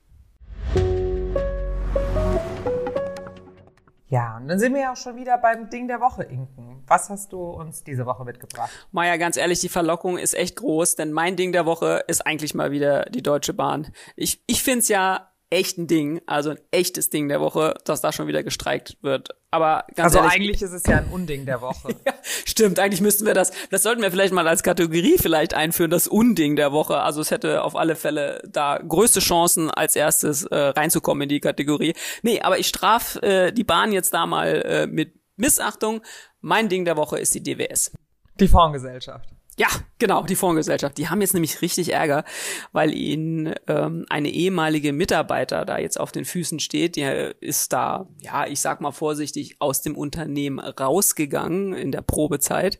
Ja, 4.10 4.38
und 4.38 4.48
dann 4.48 4.58
sind 4.58 4.74
wir 4.74 4.82
ja 4.82 4.91
auch 4.93 4.98
schon 4.98 5.15
wieder 5.15 5.38
beim 5.38 5.69
Ding 5.69 5.88
der 5.88 6.02
Woche, 6.02 6.24
Inken. 6.24 6.84
Was 6.88 7.10
hast 7.10 7.32
du 7.32 7.41
uns 7.41 7.84
diese 7.84 8.08
Woche 8.08 8.26
mitgebracht? 8.26 8.72
Maja, 8.91 9.17
ganz 9.17 9.38
ehrlich, 9.38 9.60
die 9.60 9.69
Verlockung 9.69 10.17
ist 10.17 10.34
echt 10.34 10.56
groß, 10.56 10.95
denn 10.95 11.12
mein 11.12 11.36
Ding 11.36 11.52
der 11.52 11.67
Woche 11.67 12.04
ist 12.08 12.26
eigentlich 12.26 12.56
mal 12.56 12.72
wieder 12.72 13.06
die 13.06 13.22
Deutsche 13.22 13.54
Bahn. 13.54 13.93
Ich, 14.15 14.43
ich 14.48 14.63
find's 14.63 14.88
ja 14.88 15.29
echten 15.50 15.88
Ding, 15.88 16.22
also 16.28 16.52
ein 16.52 16.60
echtes 16.72 17.10
Ding 17.10 17.28
der 17.28 17.42
Woche, 17.42 17.74
dass 17.84 18.02
da 18.02 18.12
schon 18.12 18.28
wieder 18.28 18.44
gestreikt 18.44 18.98
wird. 19.02 19.30
Aber 19.52 19.86
ganz 19.96 20.16
also 20.16 20.20
ehrlich, 20.20 20.34
eigentlich 20.34 20.62
ist 20.62 20.74
es 20.74 20.86
ja 20.86 20.98
ein 20.98 21.08
Unding 21.10 21.46
der 21.46 21.62
Woche. 21.62 21.96
ja, 22.06 22.14
stimmt, 22.46 22.80
eigentlich 22.80 23.02
müssten 23.02 23.26
wir 23.26 23.34
das, 23.34 23.52
das 23.72 23.82
sollten 23.82 24.02
wir 24.02 24.12
vielleicht 24.12 24.34
mal 24.34 24.48
als 24.48 24.62
Kategorie 24.62 25.18
vielleicht 25.18 25.56
einführen, 25.56 25.90
das 25.90 26.08
Unding 26.08 26.56
der 26.56 26.72
Woche. 26.72 27.00
Also 27.00 27.22
es 27.22 27.32
hätte 27.32 27.64
auf 27.64 27.76
alle 27.76 27.96
Fälle 27.96 28.44
da 28.48 28.78
größte 28.78 29.20
Chancen, 29.22 29.72
als 29.72 29.96
erstes 29.96 30.44
äh, 30.46 30.56
reinzukommen 30.56 31.24
in 31.24 31.30
die 31.30 31.40
Kategorie. 31.40 31.96
Nee, 32.22 32.42
aber 32.42 32.60
ich 32.60 32.68
straf 32.68 33.16
äh, 33.24 33.52
die 33.52 33.64
Bahn 33.64 33.92
jetzt 33.92 34.14
da 34.14 34.28
mal 34.28 34.62
äh, 34.62 34.88
mit 34.88 35.16
Missachtung. 35.36 36.02
Mein 36.42 36.70
Ding 36.70 36.86
der 36.86 36.96
Woche 36.96 37.18
ist 37.18 37.34
die 37.34 37.42
DWS. 37.42 37.92
Die 38.40 38.48
Fondsgesellschaft. 38.48 39.30
Ja, 39.60 39.67
genau, 39.98 40.24
die 40.24 40.38
Fondsgesellschaft. 40.38 40.98
Die 40.98 41.10
haben 41.10 41.19
jetzt 41.19 41.34
nämlich 41.34 41.62
richtig 41.62 41.91
Ärger, 41.91 42.24
weil 42.72 42.93
ihnen 42.93 43.54
ähm, 43.67 44.06
eine 44.08 44.30
ehemalige 44.30 44.93
Mitarbeiter 44.93 45.65
da 45.65 45.78
jetzt 45.78 46.00
auf 46.00 46.13
den 46.13 46.24
Füßen 46.24 46.62
steht. 46.62 46.95
Die 46.95 47.02
ist 47.41 47.74
da, 47.74 48.08
ja, 48.22 48.48
ich 48.48 48.62
sag 48.62 48.80
mal 48.80 48.93
vorsichtig, 48.93 49.58
aus 49.60 49.82
dem 49.82 49.98
Unternehmen 49.98 50.60
rausgegangen 50.60 51.74
in 51.74 51.91
der 51.91 52.02
Probezeit 52.02 52.80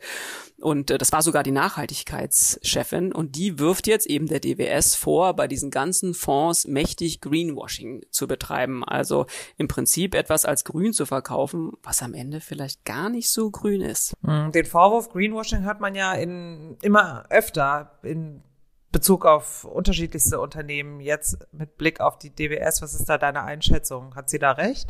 und 0.61 0.91
äh, 0.91 0.97
das 0.97 1.11
war 1.11 1.21
sogar 1.21 1.43
die 1.43 1.51
Nachhaltigkeitschefin. 1.51 3.11
Und 3.11 3.35
die 3.35 3.59
wirft 3.59 3.87
jetzt 3.87 4.07
eben 4.07 4.27
der 4.27 4.39
DWS 4.39 4.95
vor, 4.95 5.35
bei 5.35 5.47
diesen 5.47 5.71
ganzen 5.71 6.13
Fonds 6.13 6.67
mächtig 6.67 7.21
Greenwashing 7.21 8.05
zu 8.11 8.27
betreiben. 8.27 8.83
Also 8.83 9.25
im 9.57 9.67
Prinzip 9.67 10.15
etwas 10.15 10.45
als 10.45 10.63
grün 10.63 10.93
zu 10.93 11.05
verkaufen, 11.05 11.71
was 11.83 12.01
am 12.01 12.13
Ende 12.13 12.41
vielleicht 12.41 12.85
gar 12.85 13.09
nicht 13.09 13.29
so 13.29 13.51
grün 13.51 13.81
ist. 13.81 14.13
Hm, 14.23 14.51
den 14.51 14.65
Vorwurf 14.65 15.09
Greenwashing 15.09 15.63
hört 15.63 15.79
man 15.79 15.95
ja 15.95 16.13
in, 16.13 16.77
immer 16.81 17.25
öfter 17.29 17.99
in 18.03 18.43
Bezug 18.91 19.25
auf 19.25 19.65
unterschiedlichste 19.65 20.39
Unternehmen, 20.39 20.99
jetzt 20.99 21.38
mit 21.52 21.78
Blick 21.78 21.99
auf 21.99 22.17
die 22.17 22.34
DWS, 22.34 22.82
was 22.82 22.95
ist 22.95 23.08
da 23.08 23.17
deine 23.19 23.43
Einschätzung? 23.43 24.15
Hat 24.15 24.30
sie 24.30 24.39
da 24.39 24.54
recht? 24.54 24.89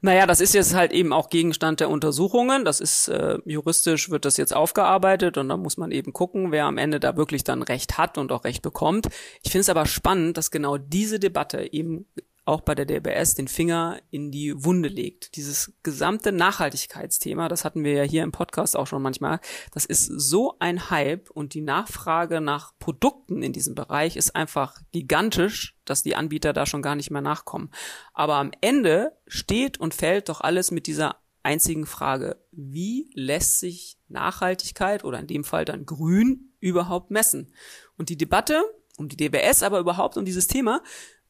Naja, 0.00 0.26
das 0.26 0.40
ist 0.40 0.54
jetzt 0.54 0.74
halt 0.74 0.92
eben 0.92 1.12
auch 1.12 1.30
Gegenstand 1.30 1.78
der 1.78 1.88
Untersuchungen. 1.88 2.64
Das 2.64 2.80
ist 2.80 3.08
äh, 3.08 3.38
juristisch 3.44 4.10
wird 4.10 4.24
das 4.24 4.36
jetzt 4.36 4.54
aufgearbeitet 4.54 5.38
und 5.38 5.48
dann 5.48 5.60
muss 5.60 5.76
man 5.76 5.92
eben 5.92 6.12
gucken, 6.12 6.50
wer 6.50 6.64
am 6.64 6.78
Ende 6.78 6.98
da 6.98 7.16
wirklich 7.16 7.44
dann 7.44 7.62
Recht 7.62 7.96
hat 7.96 8.18
und 8.18 8.32
auch 8.32 8.44
Recht 8.44 8.62
bekommt. 8.62 9.08
Ich 9.42 9.52
finde 9.52 9.62
es 9.62 9.68
aber 9.68 9.86
spannend, 9.86 10.36
dass 10.36 10.50
genau 10.50 10.76
diese 10.76 11.20
Debatte 11.20 11.72
eben 11.72 12.06
auch 12.52 12.60
bei 12.60 12.74
der 12.74 12.84
DBS 12.84 13.34
den 13.34 13.48
Finger 13.48 14.00
in 14.10 14.30
die 14.30 14.64
Wunde 14.64 14.88
legt. 14.88 15.36
Dieses 15.36 15.72
gesamte 15.82 16.30
Nachhaltigkeitsthema, 16.30 17.48
das 17.48 17.64
hatten 17.64 17.82
wir 17.82 17.94
ja 17.94 18.02
hier 18.02 18.22
im 18.22 18.30
Podcast 18.30 18.76
auch 18.76 18.86
schon 18.86 19.02
manchmal, 19.02 19.40
das 19.72 19.84
ist 19.84 20.06
so 20.06 20.56
ein 20.60 20.90
Hype 20.90 21.30
und 21.30 21.54
die 21.54 21.62
Nachfrage 21.62 22.40
nach 22.40 22.72
Produkten 22.78 23.42
in 23.42 23.52
diesem 23.52 23.74
Bereich 23.74 24.16
ist 24.16 24.36
einfach 24.36 24.80
gigantisch, 24.92 25.76
dass 25.84 26.02
die 26.02 26.14
Anbieter 26.14 26.52
da 26.52 26.66
schon 26.66 26.82
gar 26.82 26.94
nicht 26.94 27.10
mehr 27.10 27.22
nachkommen. 27.22 27.70
Aber 28.12 28.36
am 28.36 28.52
Ende 28.60 29.16
steht 29.26 29.78
und 29.78 29.94
fällt 29.94 30.28
doch 30.28 30.40
alles 30.40 30.70
mit 30.70 30.86
dieser 30.86 31.16
einzigen 31.42 31.86
Frage, 31.86 32.36
wie 32.52 33.10
lässt 33.14 33.58
sich 33.58 33.98
Nachhaltigkeit 34.08 35.04
oder 35.04 35.18
in 35.18 35.26
dem 35.26 35.42
Fall 35.42 35.64
dann 35.64 35.86
Grün 35.86 36.52
überhaupt 36.60 37.10
messen? 37.10 37.52
Und 37.96 38.10
die 38.10 38.16
Debatte 38.16 38.62
um 38.96 39.08
die 39.08 39.16
DBS, 39.16 39.62
aber 39.62 39.78
überhaupt 39.78 40.16
um 40.16 40.24
dieses 40.24 40.46
Thema 40.46 40.82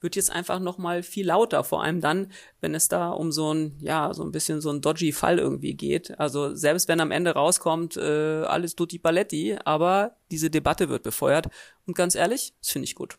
wird 0.02 0.16
jetzt 0.16 0.30
einfach 0.30 0.58
noch 0.58 0.78
mal 0.78 1.02
viel 1.02 1.26
lauter, 1.26 1.64
vor 1.64 1.82
allem 1.82 2.00
dann, 2.00 2.32
wenn 2.60 2.74
es 2.74 2.88
da 2.88 3.10
um 3.10 3.32
so 3.32 3.52
ein, 3.52 3.76
ja, 3.80 4.12
so 4.14 4.22
ein 4.22 4.32
bisschen 4.32 4.60
so 4.60 4.70
ein 4.70 4.80
dodgy 4.80 5.12
Fall 5.12 5.38
irgendwie 5.38 5.74
geht. 5.74 6.18
Also 6.18 6.54
selbst 6.54 6.88
wenn 6.88 7.00
am 7.00 7.10
Ende 7.10 7.32
rauskommt, 7.32 7.96
äh, 7.96 8.42
alles 8.42 8.76
tutti 8.76 8.98
paletti, 8.98 9.56
aber 9.64 10.16
diese 10.30 10.50
Debatte 10.50 10.88
wird 10.88 11.02
befeuert. 11.02 11.48
Und 11.86 11.96
ganz 11.96 12.14
ehrlich, 12.14 12.54
das 12.60 12.70
finde 12.70 12.84
ich 12.84 12.94
gut. 12.94 13.18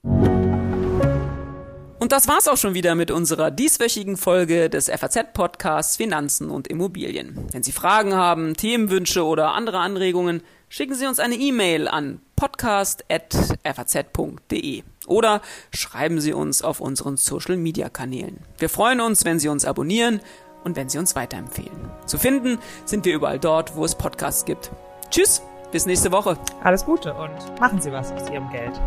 Und 2.03 2.11
das 2.11 2.27
war's 2.27 2.49
auch 2.49 2.57
schon 2.57 2.73
wieder 2.73 2.95
mit 2.95 3.11
unserer 3.11 3.49
dieswöchigen 3.49 4.17
Folge 4.17 4.69
des 4.69 4.89
FAZ-Podcasts 4.89 5.95
Finanzen 5.95 6.49
und 6.49 6.67
Immobilien. 6.67 7.47
Wenn 7.53 7.63
Sie 7.63 7.71
Fragen 7.71 8.13
haben, 8.13 8.55
Themenwünsche 8.55 9.23
oder 9.23 9.53
andere 9.53 9.79
Anregungen, 9.79 10.43
schicken 10.67 10.95
Sie 10.95 11.07
uns 11.07 11.19
eine 11.19 11.35
E-Mail 11.35 11.87
an 11.87 12.19
podcast.faz.de 12.35 14.83
oder 15.07 15.41
schreiben 15.73 16.21
Sie 16.21 16.33
uns 16.33 16.61
auf 16.61 16.79
unseren 16.79 17.17
Social 17.17 17.57
Media 17.57 17.89
Kanälen. 17.89 18.39
Wir 18.57 18.69
freuen 18.69 19.01
uns, 19.01 19.25
wenn 19.25 19.39
Sie 19.39 19.49
uns 19.49 19.65
abonnieren 19.65 20.21
und 20.63 20.75
wenn 20.75 20.89
Sie 20.89 20.97
uns 20.97 21.15
weiterempfehlen. 21.15 21.91
Zu 22.05 22.17
finden 22.17 22.59
sind 22.85 23.05
wir 23.05 23.13
überall 23.13 23.39
dort, 23.39 23.75
wo 23.75 23.85
es 23.85 23.95
Podcasts 23.95 24.45
gibt. 24.45 24.71
Tschüss, 25.09 25.41
bis 25.71 25.85
nächste 25.85 26.11
Woche. 26.11 26.37
Alles 26.63 26.85
Gute 26.85 27.13
und 27.13 27.59
machen 27.59 27.81
Sie 27.81 27.91
was 27.91 28.11
aus 28.11 28.29
Ihrem 28.29 28.49
Geld. 28.49 28.79